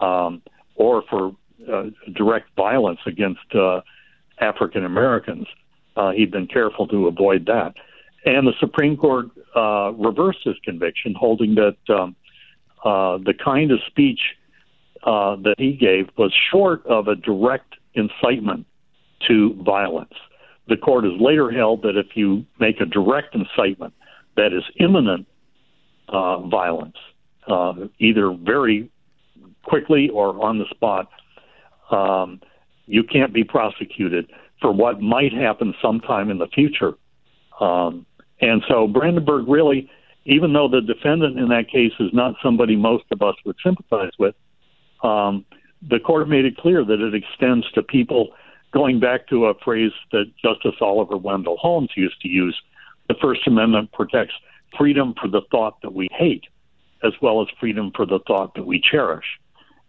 um, 0.00 0.42
or 0.74 1.02
for 1.08 1.34
uh, 1.72 1.84
direct 2.14 2.48
violence 2.56 3.00
against 3.06 3.54
uh, 3.54 3.80
African 4.38 4.84
Americans. 4.84 5.46
Uh, 5.96 6.10
he'd 6.10 6.30
been 6.30 6.46
careful 6.46 6.86
to 6.88 7.06
avoid 7.06 7.46
that, 7.46 7.72
and 8.26 8.46
the 8.46 8.52
Supreme 8.60 8.96
Court 8.96 9.26
uh, 9.54 9.92
reversed 9.92 10.40
his 10.44 10.56
conviction, 10.64 11.14
holding 11.18 11.54
that 11.54 11.76
um, 11.88 12.16
the 13.24 13.34
kind 13.42 13.70
of 13.70 13.78
speech 13.86 14.20
uh, 15.04 15.36
that 15.36 15.54
he 15.58 15.72
gave 15.72 16.08
was 16.18 16.34
short 16.50 16.84
of 16.86 17.06
a 17.06 17.14
direct 17.14 17.74
incitement 17.94 18.66
to 19.28 19.54
violence. 19.64 20.12
The 20.68 20.76
court 20.76 21.04
has 21.04 21.12
later 21.20 21.50
held 21.50 21.82
that 21.82 21.96
if 21.96 22.16
you 22.16 22.44
make 22.58 22.80
a 22.80 22.86
direct 22.86 23.34
incitement 23.34 23.94
that 24.36 24.52
is 24.52 24.64
imminent 24.80 25.26
uh, 26.08 26.40
violence, 26.48 26.96
uh, 27.46 27.74
either 28.00 28.32
very 28.32 28.90
quickly 29.62 30.08
or 30.08 30.42
on 30.44 30.58
the 30.58 30.64
spot, 30.70 31.08
um, 31.90 32.40
you 32.86 33.04
can't 33.04 33.32
be 33.32 33.44
prosecuted 33.44 34.28
for 34.60 34.72
what 34.72 35.00
might 35.00 35.32
happen 35.32 35.72
sometime 35.80 36.30
in 36.30 36.38
the 36.38 36.48
future. 36.48 36.94
Um, 37.60 38.06
and 38.40 38.62
so 38.68 38.86
Brandenburg 38.86 39.48
really, 39.48 39.90
even 40.24 40.52
though 40.52 40.68
the 40.68 40.80
defendant 40.80 41.38
in 41.38 41.48
that 41.48 41.68
case 41.70 41.92
is 42.00 42.10
not 42.12 42.34
somebody 42.42 42.76
most 42.76 43.04
of 43.10 43.22
us 43.22 43.34
would 43.44 43.56
sympathize 43.64 44.12
with, 44.18 44.34
um, 45.02 45.44
the 45.88 45.98
court 45.98 46.28
made 46.28 46.44
it 46.44 46.56
clear 46.56 46.84
that 46.84 47.00
it 47.00 47.14
extends 47.14 47.70
to 47.72 47.82
people 47.82 48.30
going 48.72 48.98
back 49.00 49.28
to 49.28 49.46
a 49.46 49.54
phrase 49.64 49.92
that 50.12 50.24
Justice 50.42 50.74
Oliver 50.80 51.16
Wendell 51.16 51.56
Holmes 51.56 51.90
used 51.96 52.20
to 52.22 52.28
use. 52.28 52.56
The 53.08 53.14
First 53.20 53.46
Amendment 53.46 53.92
protects 53.92 54.34
freedom 54.76 55.14
for 55.20 55.28
the 55.28 55.42
thought 55.50 55.80
that 55.82 55.94
we 55.94 56.08
hate, 56.10 56.44
as 57.04 57.12
well 57.22 57.40
as 57.40 57.48
freedom 57.60 57.92
for 57.94 58.04
the 58.04 58.18
thought 58.26 58.54
that 58.54 58.66
we 58.66 58.80
cherish. 58.80 59.24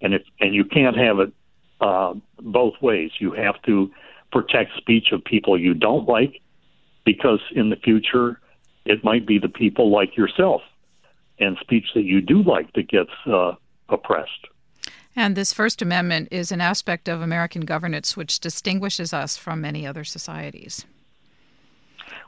And 0.02 0.14
if 0.14 0.22
and 0.40 0.54
you 0.54 0.64
can't 0.64 0.96
have 0.96 1.20
it 1.20 1.34
uh, 1.82 2.14
both 2.40 2.74
ways. 2.82 3.12
You 3.20 3.32
have 3.34 3.62
to 3.64 3.92
protect 4.32 4.76
speech 4.78 5.12
of 5.12 5.24
people 5.24 5.60
you 5.60 5.74
don't 5.74 6.08
like, 6.08 6.42
because 7.08 7.40
in 7.56 7.70
the 7.70 7.78
future 7.78 8.38
it 8.86 9.02
might 9.02 9.26
be 9.26 9.40
the 9.40 9.48
people 9.48 9.90
like 9.90 10.18
yourself 10.18 10.62
and 11.40 11.58
speech 11.62 11.86
that 11.96 12.04
you 12.04 12.20
do 12.20 12.44
like 12.44 12.74
that 12.74 12.90
gets 12.90 13.12
uh, 13.26 13.54
oppressed. 13.88 14.48
And 15.16 15.36
this 15.36 15.54
First 15.54 15.82
Amendment 15.82 16.28
is 16.32 16.52
an 16.52 16.60
aspect 16.60 17.08
of 17.08 17.22
American 17.22 17.62
governance 17.62 18.18
which 18.18 18.42
distinguishes 18.42 19.14
us 19.14 19.38
from 19.38 19.62
many 19.62 19.88
other 19.88 20.04
societies. 20.04 20.86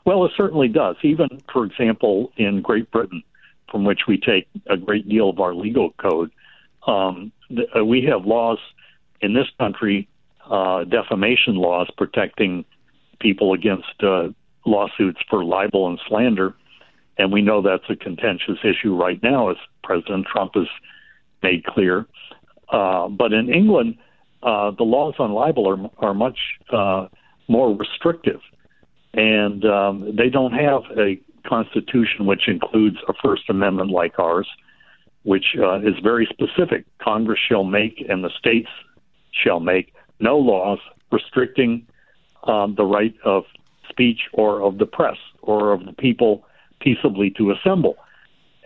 Well, 0.06 0.24
it 0.24 0.32
certainly 0.34 0.68
does. 0.68 0.96
Even, 1.02 1.28
for 1.52 1.66
example, 1.66 2.32
in 2.38 2.62
Great 2.62 2.90
Britain, 2.90 3.22
from 3.70 3.84
which 3.84 4.00
we 4.08 4.16
take 4.16 4.48
a 4.66 4.78
great 4.78 5.06
deal 5.06 5.28
of 5.28 5.40
our 5.40 5.54
legal 5.54 5.90
code, 5.98 6.30
um, 6.86 7.32
th- 7.48 7.68
uh, 7.76 7.84
we 7.84 8.02
have 8.06 8.24
laws 8.24 8.58
in 9.20 9.34
this 9.34 9.48
country, 9.58 10.08
uh, 10.50 10.84
defamation 10.84 11.56
laws 11.56 11.90
protecting 11.98 12.64
people 13.20 13.52
against 13.52 14.02
uh, 14.02 14.28
lawsuits 14.66 15.20
for 15.28 15.44
libel 15.44 15.88
and 15.88 16.00
slander. 16.08 16.54
And 17.18 17.32
we 17.32 17.42
know 17.42 17.62
that's 17.62 17.88
a 17.88 17.96
contentious 17.96 18.58
issue 18.64 18.94
right 18.94 19.22
now, 19.22 19.50
as 19.50 19.56
President 19.82 20.26
Trump 20.26 20.52
has 20.54 20.68
made 21.42 21.64
clear. 21.64 22.06
Uh, 22.70 23.08
but 23.08 23.32
in 23.32 23.52
England, 23.52 23.96
uh, 24.42 24.70
the 24.70 24.84
laws 24.84 25.14
on 25.18 25.32
libel 25.32 25.68
are, 25.68 26.06
are 26.06 26.14
much 26.14 26.38
uh, 26.72 27.08
more 27.48 27.76
restrictive, 27.76 28.40
and 29.12 29.64
um, 29.64 30.16
they 30.16 30.30
don't 30.30 30.52
have 30.52 30.82
a 30.96 31.20
constitution 31.46 32.26
which 32.26 32.48
includes 32.48 32.96
a 33.08 33.12
First 33.22 33.50
Amendment 33.50 33.90
like 33.90 34.18
ours, 34.18 34.48
which 35.24 35.56
uh, 35.58 35.80
is 35.80 35.94
very 36.02 36.28
specific. 36.30 36.84
Congress 37.02 37.40
shall 37.48 37.64
make 37.64 38.04
and 38.08 38.24
the 38.24 38.30
states 38.38 38.70
shall 39.32 39.60
make 39.60 39.92
no 40.20 40.38
laws 40.38 40.78
restricting 41.10 41.86
um, 42.44 42.74
the 42.76 42.84
right 42.84 43.14
of 43.24 43.44
speech 44.00 44.20
or 44.32 44.62
of 44.62 44.78
the 44.78 44.86
press 44.86 45.16
or 45.42 45.72
of 45.72 45.84
the 45.84 45.92
people 45.92 46.44
peaceably 46.80 47.30
to 47.36 47.52
assemble. 47.52 47.96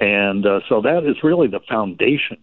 And 0.01 0.47
uh, 0.47 0.61
so 0.69 0.81
that 0.83 1.05
is 1.05 1.17
really 1.25 1.49
the 1.49 1.61
foundation 1.69 2.37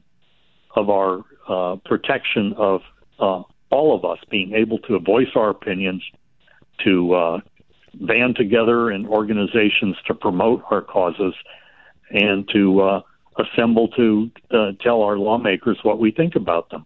of 0.75 0.89
our 0.89 1.23
uh, 1.47 1.77
protection 1.85 2.53
of 2.57 2.81
uh, 3.19 3.43
all 3.69 3.95
of 3.95 4.03
us 4.03 4.19
being 4.29 4.53
able 4.53 4.79
to 4.79 4.99
voice 4.99 5.27
our 5.35 5.49
opinions, 5.49 6.03
to 6.83 7.13
uh, 7.13 7.39
band 7.93 8.35
together 8.35 8.91
in 8.91 9.05
organizations 9.05 9.95
to 10.07 10.13
promote 10.13 10.61
our 10.69 10.81
causes, 10.81 11.33
and 12.09 12.49
to 12.51 12.81
uh, 12.81 13.01
assemble 13.37 13.87
to 13.89 14.29
uh, 14.51 14.71
tell 14.81 15.01
our 15.01 15.17
lawmakers 15.17 15.77
what 15.83 15.99
we 15.99 16.11
think 16.11 16.35
about 16.35 16.69
them. 16.71 16.85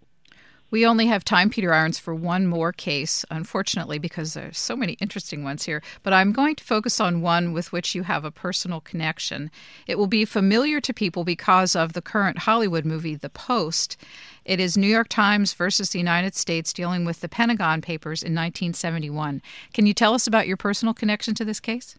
We 0.76 0.86
only 0.86 1.06
have 1.06 1.24
time, 1.24 1.50
Peter 1.50 1.74
Irons, 1.74 2.00
for 2.00 2.14
one 2.14 2.48
more 2.48 2.74
case, 2.74 3.24
unfortunately, 3.32 3.98
because 3.98 4.34
there's 4.34 4.58
so 4.58 4.76
many 4.76 4.98
interesting 5.00 5.42
ones 5.42 5.64
here. 5.64 5.82
But 6.04 6.12
I'm 6.12 6.34
going 6.34 6.54
to 6.58 6.64
focus 6.66 7.00
on 7.00 7.22
one 7.22 7.54
with 7.54 7.72
which 7.72 7.96
you 7.96 8.04
have 8.04 8.26
a 8.26 8.30
personal 8.30 8.82
connection. 8.82 9.52
It 9.88 9.98
will 9.98 10.08
be 10.08 10.26
familiar 10.26 10.82
to 10.82 10.94
people 10.94 11.24
because 11.24 11.78
of 11.78 11.94
the 11.94 12.02
current 12.02 12.40
Hollywood 12.40 12.84
movie, 12.84 13.16
The 13.16 13.30
Post. 13.30 13.96
It 14.44 14.60
is 14.60 14.76
New 14.76 14.90
York 14.90 15.08
Times 15.08 15.54
versus 15.54 15.92
the 15.92 16.00
United 16.00 16.36
States 16.36 16.74
dealing 16.74 17.06
with 17.06 17.22
the 17.22 17.30
Pentagon 17.30 17.82
Papers 17.82 18.22
in 18.22 18.34
1971. 18.34 19.42
Can 19.74 19.86
you 19.86 19.94
tell 19.94 20.14
us 20.14 20.28
about 20.28 20.46
your 20.46 20.58
personal 20.58 20.94
connection 20.94 21.34
to 21.36 21.46
this 21.46 21.62
case? 21.62 21.96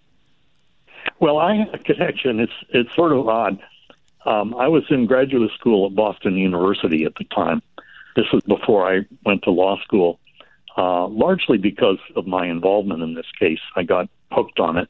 Well, 1.19 1.39
I 1.39 1.55
have 1.55 1.73
a 1.73 1.79
connection. 1.79 2.41
It's 2.41 2.53
it's 2.69 2.95
sort 2.95 3.12
of 3.12 3.27
odd. 3.27 3.59
Um, 4.27 4.55
I 4.55 4.69
was 4.69 4.85
in 4.91 5.07
graduate 5.07 5.53
school 5.59 5.87
at 5.87 5.95
Boston 5.95 6.37
University 6.37 7.07
at 7.07 7.15
the 7.15 7.25
time. 7.25 7.62
This 8.17 8.25
was 8.33 8.43
before 8.49 8.91
I 8.91 9.01
went 9.25 9.43
to 9.43 9.51
law 9.51 9.79
school, 9.83 10.19
uh, 10.77 11.07
largely 11.07 11.59
because 11.59 11.99
of 12.17 12.27
my 12.27 12.47
involvement 12.47 13.03
in 13.03 13.15
this 13.15 13.27
case. 13.39 13.61
I 13.77 13.83
got 13.83 14.09
hooked 14.33 14.59
on 14.59 14.79
it. 14.79 14.89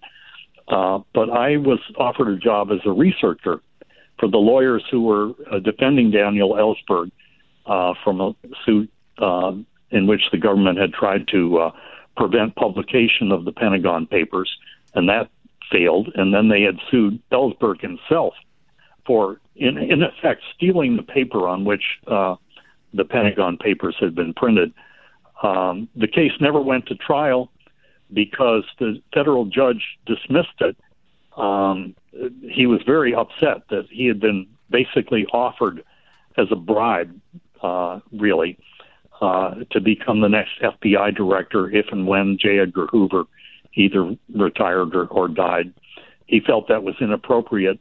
Uh, 0.68 1.00
but 1.12 1.30
I 1.30 1.56
was 1.58 1.80
offered 1.96 2.28
a 2.28 2.36
job 2.36 2.70
as 2.72 2.78
a 2.84 2.90
researcher 2.90 3.60
for 4.18 4.28
the 4.28 4.38
lawyers 4.38 4.84
who 4.90 5.02
were 5.02 5.32
uh, 5.50 5.58
defending 5.58 6.10
Daniel 6.10 6.54
Ellsberg 6.54 7.10
uh, 7.66 7.94
from 8.02 8.20
a 8.20 8.34
suit 8.64 8.90
uh, 9.18 9.52
in 9.90 10.06
which 10.06 10.22
the 10.32 10.38
government 10.38 10.78
had 10.78 10.92
tried 10.92 11.28
to 11.28 11.58
uh, 11.58 11.70
prevent 12.16 12.54
publication 12.56 13.30
of 13.30 13.44
the 13.44 13.52
Pentagon 13.52 14.06
Papers, 14.06 14.50
and 14.94 15.08
that 15.08 15.28
failed. 15.70 16.10
And 16.14 16.32
then 16.32 16.48
they 16.48 16.62
had 16.62 16.78
sued 16.90 17.20
Ellsberg 17.30 17.80
himself 17.80 18.34
for, 19.06 19.40
in, 19.54 19.78
in 19.78 20.02
effect, 20.02 20.42
stealing 20.56 20.96
the 20.96 21.02
paper 21.02 21.46
on 21.46 21.64
which 21.64 21.84
uh, 22.06 22.36
the 22.96 23.04
Pentagon 23.04 23.56
Papers 23.58 23.96
had 24.00 24.14
been 24.14 24.34
printed. 24.34 24.72
Um, 25.42 25.88
the 25.94 26.08
case 26.08 26.32
never 26.40 26.60
went 26.60 26.86
to 26.86 26.94
trial 26.94 27.50
because 28.12 28.64
the 28.78 29.02
federal 29.12 29.44
judge 29.44 29.82
dismissed 30.06 30.60
it. 30.60 30.76
Um, 31.36 31.94
he 32.42 32.66
was 32.66 32.80
very 32.86 33.14
upset 33.14 33.68
that 33.70 33.86
he 33.90 34.06
had 34.06 34.20
been 34.20 34.46
basically 34.70 35.26
offered 35.32 35.84
as 36.38 36.46
a 36.50 36.56
bribe, 36.56 37.14
uh, 37.62 38.00
really, 38.12 38.58
uh, 39.20 39.54
to 39.70 39.80
become 39.80 40.20
the 40.20 40.28
next 40.28 40.52
FBI 40.62 41.14
director 41.14 41.70
if 41.70 41.86
and 41.90 42.06
when 42.06 42.38
J. 42.40 42.60
Edgar 42.60 42.86
Hoover 42.86 43.24
either 43.74 44.16
retired 44.34 44.94
or, 44.94 45.06
or 45.06 45.28
died. 45.28 45.72
He 46.26 46.40
felt 46.40 46.68
that 46.68 46.82
was 46.82 46.94
inappropriate 47.00 47.78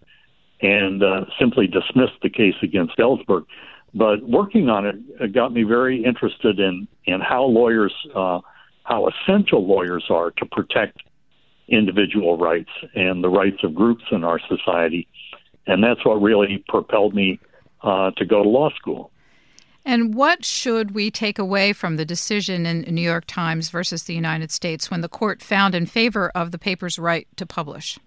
and 0.62 1.04
uh, 1.04 1.26
simply 1.40 1.68
dismissed 1.68 2.22
the 2.22 2.30
case 2.30 2.56
against 2.62 2.98
Ellsberg. 2.98 3.46
But 3.96 4.22
working 4.24 4.70
on 4.70 4.86
it, 4.86 5.34
got 5.34 5.54
me 5.54 5.64
very 5.64 6.04
interested 6.04 6.60
in 6.60 6.88
in 7.06 7.22
how 7.22 7.46
lawyers, 7.46 7.94
uh, 8.14 8.42
how 8.84 9.08
essential 9.08 9.66
lawyers 9.66 10.06
are 10.10 10.32
to 10.32 10.46
protect 10.46 11.00
individual 11.70 12.38
rights 12.38 12.70
and 12.94 13.24
the 13.24 13.30
rights 13.30 13.64
of 13.64 13.74
groups 13.74 14.04
in 14.12 14.24
our 14.26 14.40
society, 14.50 15.08
and 15.66 15.82
that's 15.82 16.06
what 16.06 16.22
really 16.22 16.64
propelled 16.68 17.16
me 17.16 17.40
uh, 17.84 18.12
to 18.18 18.26
go 18.26 18.44
to 18.44 18.50
law 18.50 18.70
school. 18.72 19.12
And 19.86 20.16
what 20.16 20.44
should 20.44 20.92
we 20.92 21.12
take 21.12 21.38
away 21.38 21.72
from 21.72 21.96
the 21.96 22.06
decision 22.06 22.66
in 22.66 22.82
New 22.94 23.02
York 23.02 23.26
Times 23.28 23.70
versus 23.70 24.04
the 24.04 24.16
United 24.16 24.52
States 24.52 24.90
when 24.90 25.02
the 25.02 25.08
court 25.08 25.44
found 25.44 25.76
in 25.76 25.86
favor 25.86 26.32
of 26.36 26.52
the 26.52 26.58
paper's 26.58 26.98
right 26.98 27.28
to 27.38 27.46
publish? 27.46 28.00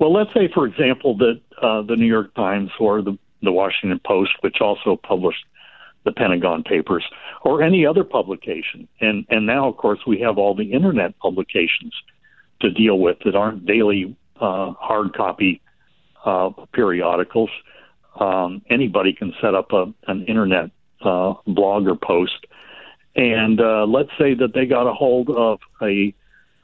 Well, 0.00 0.12
let's 0.12 0.34
say, 0.34 0.50
for 0.52 0.66
example, 0.66 1.16
that 1.18 1.40
uh, 1.62 1.82
the 1.82 1.94
New 1.94 2.06
York 2.06 2.34
Times 2.34 2.70
or 2.80 3.02
the, 3.02 3.16
the 3.42 3.52
Washington 3.52 4.00
Post, 4.04 4.32
which 4.40 4.60
also 4.60 4.96
published 4.96 5.44
the 6.04 6.12
Pentagon 6.12 6.64
Papers, 6.64 7.04
or 7.42 7.62
any 7.62 7.86
other 7.86 8.04
publication, 8.04 8.88
and 9.00 9.24
and 9.28 9.46
now, 9.46 9.68
of 9.68 9.76
course, 9.76 10.00
we 10.06 10.20
have 10.20 10.36
all 10.36 10.54
the 10.54 10.72
internet 10.72 11.16
publications 11.18 11.94
to 12.60 12.70
deal 12.70 12.98
with 12.98 13.18
that 13.24 13.36
aren't 13.36 13.66
daily 13.66 14.16
uh, 14.40 14.72
hard 14.72 15.14
copy 15.14 15.60
uh, 16.24 16.50
periodicals 16.72 17.50
um, 18.18 18.62
anybody 18.70 19.12
can 19.12 19.32
set 19.40 19.54
up 19.54 19.72
a, 19.72 19.86
an 20.06 20.24
internet 20.26 20.70
uh, 21.04 21.34
blog 21.46 21.86
or 21.86 21.96
post. 21.96 22.46
And 23.14 23.60
uh, 23.60 23.84
let's 23.86 24.10
say 24.18 24.34
that 24.34 24.54
they 24.54 24.66
got 24.66 24.88
a 24.88 24.94
hold 24.94 25.30
of 25.30 25.60
a 25.80 26.14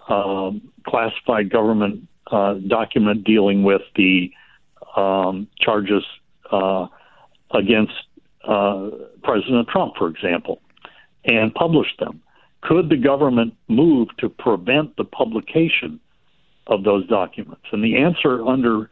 uh, 0.09 0.53
classified 0.87 1.51
government 1.51 2.09
uh, 2.31 2.55
document 2.55 3.25
dealing 3.25 3.63
with 3.63 3.83
the 3.97 4.31
um, 4.97 5.49
charges 5.61 6.05
uh, 6.51 6.87
against 7.53 7.93
uh, 8.47 8.91
President 9.23 9.69
Trump, 9.69 9.95
for 9.99 10.09
example, 10.09 10.61
and 11.25 11.55
published 11.55 11.99
them. 11.99 12.23
Could 12.63 12.89
the 12.89 12.97
government 12.97 13.55
move 13.69 14.09
to 14.19 14.29
prevent 14.29 14.97
the 14.97 15.05
publication 15.05 16.01
of 16.67 16.85
those 16.85 17.07
documents? 17.07 17.65
And 17.73 17.83
the 17.83 17.97
answer 17.97 18.45
under 18.47 18.91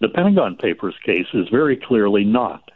the 0.00 0.08
Pentagon 0.08 0.56
Papers 0.56 0.94
case 1.04 1.26
is 1.32 1.48
very 1.50 1.76
clearly 1.76 2.24
not, 2.24 2.70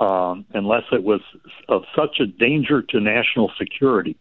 um, 0.00 0.44
unless 0.54 0.84
it 0.92 1.02
was 1.02 1.20
of 1.68 1.82
such 1.96 2.20
a 2.20 2.26
danger 2.26 2.82
to 2.82 3.00
national 3.00 3.50
security, 3.58 4.16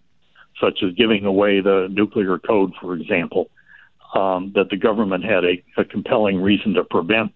such 0.60 0.80
as 0.84 0.94
giving 0.96 1.26
away 1.26 1.62
the 1.62 1.88
nuclear 1.92 2.40
code, 2.40 2.74
for 2.82 2.96
example, 2.96 3.50
um, 4.16 4.52
that 4.56 4.70
the 4.70 4.78
government 4.78 5.24
had 5.24 5.44
a, 5.44 5.64
a, 5.78 5.86
compelling 5.86 6.40
reason 6.40 6.74
to 6.74 6.84
prevent 6.84 7.32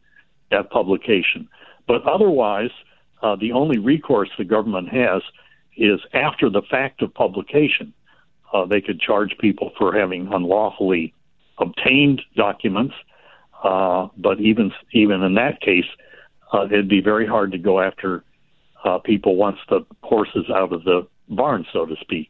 that 0.52 0.70
publication. 0.70 1.48
But 1.88 2.04
otherwise, 2.04 2.72
uh, 3.22 3.36
the 3.36 3.52
only 3.52 3.80
recourse 3.80 4.30
the 4.38 4.44
government 4.44 4.90
has 4.90 5.22
is 5.76 6.00
after 6.14 6.50
the 6.50 6.62
fact 6.70 7.02
of 7.02 7.14
publication. 7.14 7.94
Uh, 8.54 8.66
they 8.66 8.82
could 8.82 9.00
charge 9.00 9.36
people 9.40 9.72
for 9.78 9.98
having 9.98 10.28
unlawfully 10.32 11.14
obtained 11.60 12.22
documents 12.36 12.94
uh, 13.64 14.08
but 14.18 14.40
even 14.40 14.72
even 14.92 15.24
in 15.24 15.34
that 15.36 15.62
case, 15.62 15.86
uh, 16.54 16.66
it'd 16.66 16.88
be 16.88 17.02
very 17.02 17.26
hard 17.26 17.52
to 17.52 17.58
go 17.58 17.82
after 17.82 18.24
uh, 18.84 19.00
people 19.00 19.36
once 19.36 19.58
the 19.70 19.86
horse 20.04 20.30
is 20.36 20.46
out 20.54 20.72
of 20.72 20.84
the 20.84 21.08
barn, 21.30 21.66
so 21.74 21.86
to 21.86 21.96
speak. 22.02 22.30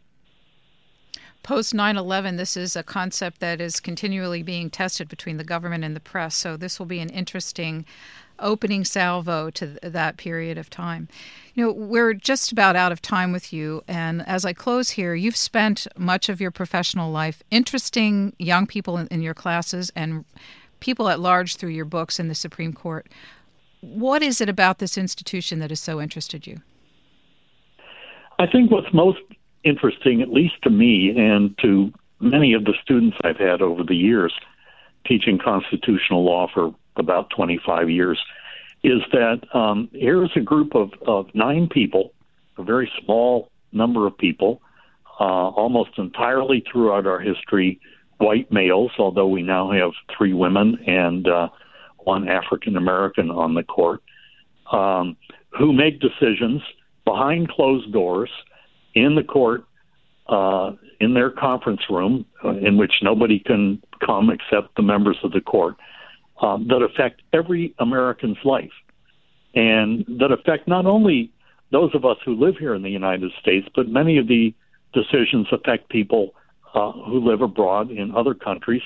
Post 1.43 1.73
9 1.73 1.95
11, 1.95 2.35
this 2.35 2.57
is 2.57 2.75
a 2.75 2.83
concept 2.83 3.39
that 3.39 3.61
is 3.61 3.79
continually 3.79 4.43
being 4.43 4.69
tested 4.69 5.07
between 5.07 5.37
the 5.37 5.43
government 5.43 5.83
and 5.83 5.95
the 5.95 6.01
press. 6.01 6.35
So, 6.35 6.57
this 6.57 6.79
will 6.79 6.85
be 6.85 6.99
an 6.99 7.09
interesting 7.09 7.85
opening 8.39 8.83
salvo 8.83 9.49
to 9.51 9.67
th- 9.67 9.79
that 9.81 10.17
period 10.17 10.57
of 10.57 10.69
time. 10.69 11.07
You 11.53 11.65
know, 11.65 11.71
we're 11.71 12.13
just 12.13 12.51
about 12.51 12.75
out 12.75 12.91
of 12.91 13.01
time 13.01 13.31
with 13.31 13.51
you. 13.51 13.83
And 13.87 14.27
as 14.27 14.45
I 14.45 14.53
close 14.53 14.91
here, 14.91 15.15
you've 15.15 15.35
spent 15.35 15.87
much 15.97 16.29
of 16.29 16.39
your 16.39 16.51
professional 16.51 17.11
life 17.11 17.41
interesting 17.51 18.33
young 18.37 18.67
people 18.67 18.97
in, 18.97 19.07
in 19.07 19.21
your 19.21 19.33
classes 19.33 19.91
and 19.95 20.25
people 20.79 21.09
at 21.09 21.19
large 21.19 21.55
through 21.55 21.71
your 21.71 21.85
books 21.85 22.19
in 22.19 22.27
the 22.27 22.35
Supreme 22.35 22.73
Court. 22.73 23.07
What 23.81 24.21
is 24.21 24.41
it 24.41 24.49
about 24.49 24.79
this 24.79 24.97
institution 24.97 25.59
that 25.59 25.71
has 25.71 25.79
so 25.79 26.01
interested 26.01 26.45
you? 26.45 26.61
I 28.39 28.45
think 28.45 28.71
what's 28.71 28.93
most 28.93 29.19
interesting, 29.63 30.21
at 30.21 30.29
least 30.29 30.55
to 30.63 30.69
me 30.69 31.13
and 31.17 31.57
to 31.59 31.91
many 32.19 32.53
of 32.53 32.65
the 32.65 32.73
students 32.81 33.17
I've 33.23 33.37
had 33.37 33.61
over 33.61 33.83
the 33.83 33.95
years, 33.95 34.33
teaching 35.05 35.39
constitutional 35.43 36.23
law 36.23 36.47
for 36.53 36.73
about 36.99 37.29
25 37.31 37.89
years, 37.89 38.19
is 38.83 39.01
that 39.11 39.41
um, 39.53 39.89
here's 39.93 40.31
a 40.35 40.41
group 40.41 40.75
of, 40.75 40.91
of 41.05 41.27
nine 41.33 41.67
people, 41.67 42.13
a 42.57 42.63
very 42.63 42.91
small 43.03 43.49
number 43.71 44.07
of 44.07 44.17
people, 44.17 44.61
uh, 45.19 45.23
almost 45.23 45.91
entirely 45.97 46.63
throughout 46.71 47.07
our 47.07 47.19
history, 47.19 47.79
white 48.17 48.51
males, 48.51 48.91
although 48.97 49.27
we 49.27 49.41
now 49.41 49.71
have 49.71 49.91
three 50.15 50.33
women 50.33 50.77
and 50.85 51.27
uh, 51.27 51.49
one 51.97 52.27
African 52.27 52.77
American 52.77 53.31
on 53.31 53.53
the 53.53 53.63
court, 53.63 54.01
um, 54.71 55.17
who 55.57 55.73
make 55.73 55.99
decisions 55.99 56.61
behind 57.05 57.49
closed 57.49 57.91
doors 57.91 58.29
in 58.93 59.15
the 59.15 59.23
court, 59.23 59.65
uh, 60.27 60.71
in 60.99 61.13
their 61.13 61.29
conference 61.29 61.81
room, 61.89 62.25
uh, 62.43 62.49
in 62.49 62.77
which 62.77 62.93
nobody 63.01 63.39
can 63.39 63.81
come 64.05 64.29
except 64.29 64.75
the 64.75 64.81
members 64.81 65.17
of 65.23 65.31
the 65.31 65.41
court, 65.41 65.75
um, 66.41 66.67
that 66.67 66.81
affect 66.81 67.21
every 67.33 67.73
American's 67.79 68.37
life. 68.43 68.71
And 69.55 70.05
that 70.19 70.31
affect 70.31 70.67
not 70.67 70.85
only 70.85 71.31
those 71.71 71.93
of 71.95 72.05
us 72.05 72.17
who 72.23 72.35
live 72.35 72.55
here 72.57 72.73
in 72.75 72.83
the 72.83 72.89
United 72.89 73.31
States, 73.41 73.67
but 73.75 73.87
many 73.87 74.17
of 74.17 74.27
the 74.27 74.53
decisions 74.93 75.47
affect 75.51 75.89
people 75.89 76.33
uh, 76.73 76.91
who 76.91 77.19
live 77.19 77.41
abroad 77.41 77.91
in 77.91 78.13
other 78.15 78.33
countries, 78.33 78.81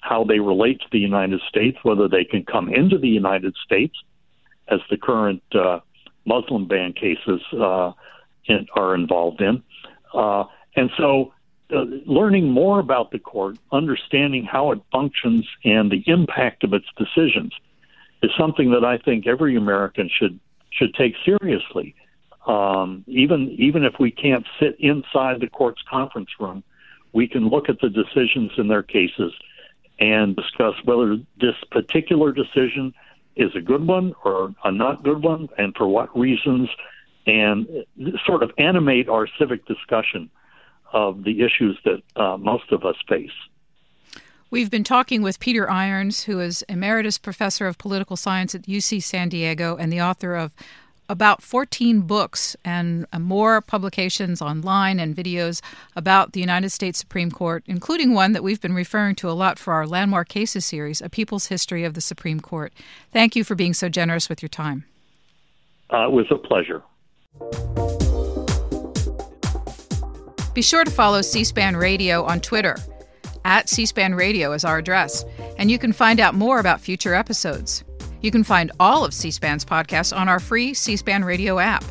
how 0.00 0.24
they 0.24 0.38
relate 0.38 0.80
to 0.80 0.86
the 0.92 0.98
United 0.98 1.40
States, 1.48 1.78
whether 1.82 2.08
they 2.08 2.24
can 2.24 2.44
come 2.44 2.68
into 2.72 2.98
the 2.98 3.08
United 3.08 3.54
States, 3.64 3.94
as 4.68 4.80
the 4.90 4.96
current 4.96 5.42
uh, 5.54 5.78
Muslim 6.24 6.66
ban 6.66 6.92
cases 6.92 7.40
uh, 7.58 7.92
in, 8.46 8.66
are 8.74 8.94
involved 8.94 9.40
in. 9.40 9.62
Uh, 10.12 10.44
and 10.74 10.90
so, 10.96 11.32
uh, 11.72 11.84
learning 12.06 12.50
more 12.50 12.78
about 12.78 13.10
the 13.10 13.18
court, 13.18 13.56
understanding 13.72 14.44
how 14.44 14.72
it 14.72 14.80
functions, 14.92 15.46
and 15.64 15.90
the 15.90 16.04
impact 16.06 16.64
of 16.64 16.72
its 16.72 16.86
decisions 16.96 17.52
is 18.22 18.30
something 18.38 18.70
that 18.70 18.84
I 18.84 18.98
think 18.98 19.26
every 19.26 19.56
American 19.56 20.08
should 20.08 20.38
should 20.70 20.94
take 20.94 21.14
seriously. 21.24 21.94
Um, 22.46 23.04
even 23.08 23.50
even 23.58 23.84
if 23.84 23.94
we 23.98 24.10
can't 24.10 24.46
sit 24.60 24.76
inside 24.78 25.40
the 25.40 25.48
court's 25.48 25.82
conference 25.90 26.30
room, 26.38 26.62
we 27.12 27.26
can 27.26 27.48
look 27.48 27.68
at 27.68 27.80
the 27.80 27.88
decisions 27.88 28.52
in 28.58 28.68
their 28.68 28.82
cases 28.82 29.32
and 29.98 30.36
discuss 30.36 30.74
whether 30.84 31.16
this 31.40 31.56
particular 31.70 32.30
decision 32.30 32.92
is 33.34 33.54
a 33.56 33.60
good 33.60 33.86
one 33.86 34.14
or 34.24 34.54
a 34.64 34.70
not 34.70 35.02
good 35.02 35.22
one, 35.22 35.48
and 35.58 35.74
for 35.76 35.88
what 35.88 36.16
reasons, 36.16 36.68
and 37.26 37.66
sort 38.24 38.42
of 38.42 38.52
animate 38.58 39.08
our 39.08 39.26
civic 39.38 39.66
discussion 39.66 40.30
of 40.96 41.24
the 41.24 41.42
issues 41.42 41.78
that 41.84 42.00
uh, 42.16 42.38
most 42.38 42.72
of 42.72 42.86
us 42.86 42.96
face. 43.06 43.36
We've 44.50 44.70
been 44.70 44.82
talking 44.82 45.20
with 45.20 45.38
Peter 45.40 45.70
Irons, 45.70 46.24
who 46.24 46.40
is 46.40 46.62
Emeritus 46.70 47.18
Professor 47.18 47.66
of 47.66 47.76
Political 47.76 48.16
Science 48.16 48.54
at 48.54 48.62
UC 48.62 49.02
San 49.02 49.28
Diego 49.28 49.76
and 49.76 49.92
the 49.92 50.00
author 50.00 50.34
of 50.34 50.54
about 51.10 51.42
14 51.42 52.00
books 52.00 52.56
and 52.64 53.06
more 53.18 53.60
publications 53.60 54.40
online 54.40 54.98
and 54.98 55.14
videos 55.14 55.60
about 55.94 56.32
the 56.32 56.40
United 56.40 56.70
States 56.70 56.98
Supreme 56.98 57.30
Court, 57.30 57.62
including 57.66 58.14
one 58.14 58.32
that 58.32 58.42
we've 58.42 58.62
been 58.62 58.74
referring 58.74 59.16
to 59.16 59.28
a 59.28 59.36
lot 59.36 59.58
for 59.58 59.74
our 59.74 59.86
Landmark 59.86 60.30
Cases 60.30 60.64
series, 60.64 61.02
A 61.02 61.10
People's 61.10 61.48
History 61.48 61.84
of 61.84 61.92
the 61.92 62.00
Supreme 62.00 62.40
Court. 62.40 62.72
Thank 63.12 63.36
you 63.36 63.44
for 63.44 63.54
being 63.54 63.74
so 63.74 63.90
generous 63.90 64.30
with 64.30 64.40
your 64.40 64.48
time. 64.48 64.84
Uh, 65.92 66.06
it 66.06 66.12
was 66.12 66.26
a 66.30 66.38
pleasure. 66.38 66.82
Be 70.56 70.62
sure 70.62 70.84
to 70.84 70.90
follow 70.90 71.20
C 71.20 71.44
SPAN 71.44 71.76
Radio 71.76 72.24
on 72.24 72.40
Twitter. 72.40 72.78
At 73.44 73.68
C 73.68 73.84
SPAN 73.84 74.14
Radio 74.14 74.52
is 74.52 74.64
our 74.64 74.78
address, 74.78 75.22
and 75.58 75.70
you 75.70 75.78
can 75.78 75.92
find 75.92 76.18
out 76.18 76.34
more 76.34 76.60
about 76.60 76.80
future 76.80 77.12
episodes. 77.12 77.84
You 78.22 78.30
can 78.30 78.42
find 78.42 78.72
all 78.80 79.04
of 79.04 79.12
C 79.12 79.30
SPAN's 79.30 79.66
podcasts 79.66 80.16
on 80.16 80.30
our 80.30 80.40
free 80.40 80.72
C 80.72 80.96
SPAN 80.96 81.26
radio 81.26 81.58
app. 81.58 81.84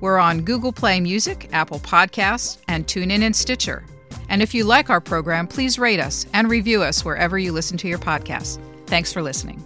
We're 0.00 0.18
on 0.18 0.42
Google 0.42 0.72
Play 0.72 1.00
Music, 1.00 1.50
Apple 1.52 1.78
Podcasts, 1.78 2.58
and 2.66 2.84
TuneIn 2.84 3.22
and 3.22 3.36
Stitcher. 3.36 3.84
And 4.28 4.42
if 4.42 4.54
you 4.54 4.64
like 4.64 4.90
our 4.90 5.00
program, 5.00 5.46
please 5.46 5.78
rate 5.78 6.00
us 6.00 6.26
and 6.32 6.50
review 6.50 6.82
us 6.82 7.04
wherever 7.04 7.38
you 7.38 7.52
listen 7.52 7.78
to 7.78 7.86
your 7.86 8.00
podcasts. 8.00 8.58
Thanks 8.86 9.12
for 9.12 9.22
listening. 9.22 9.64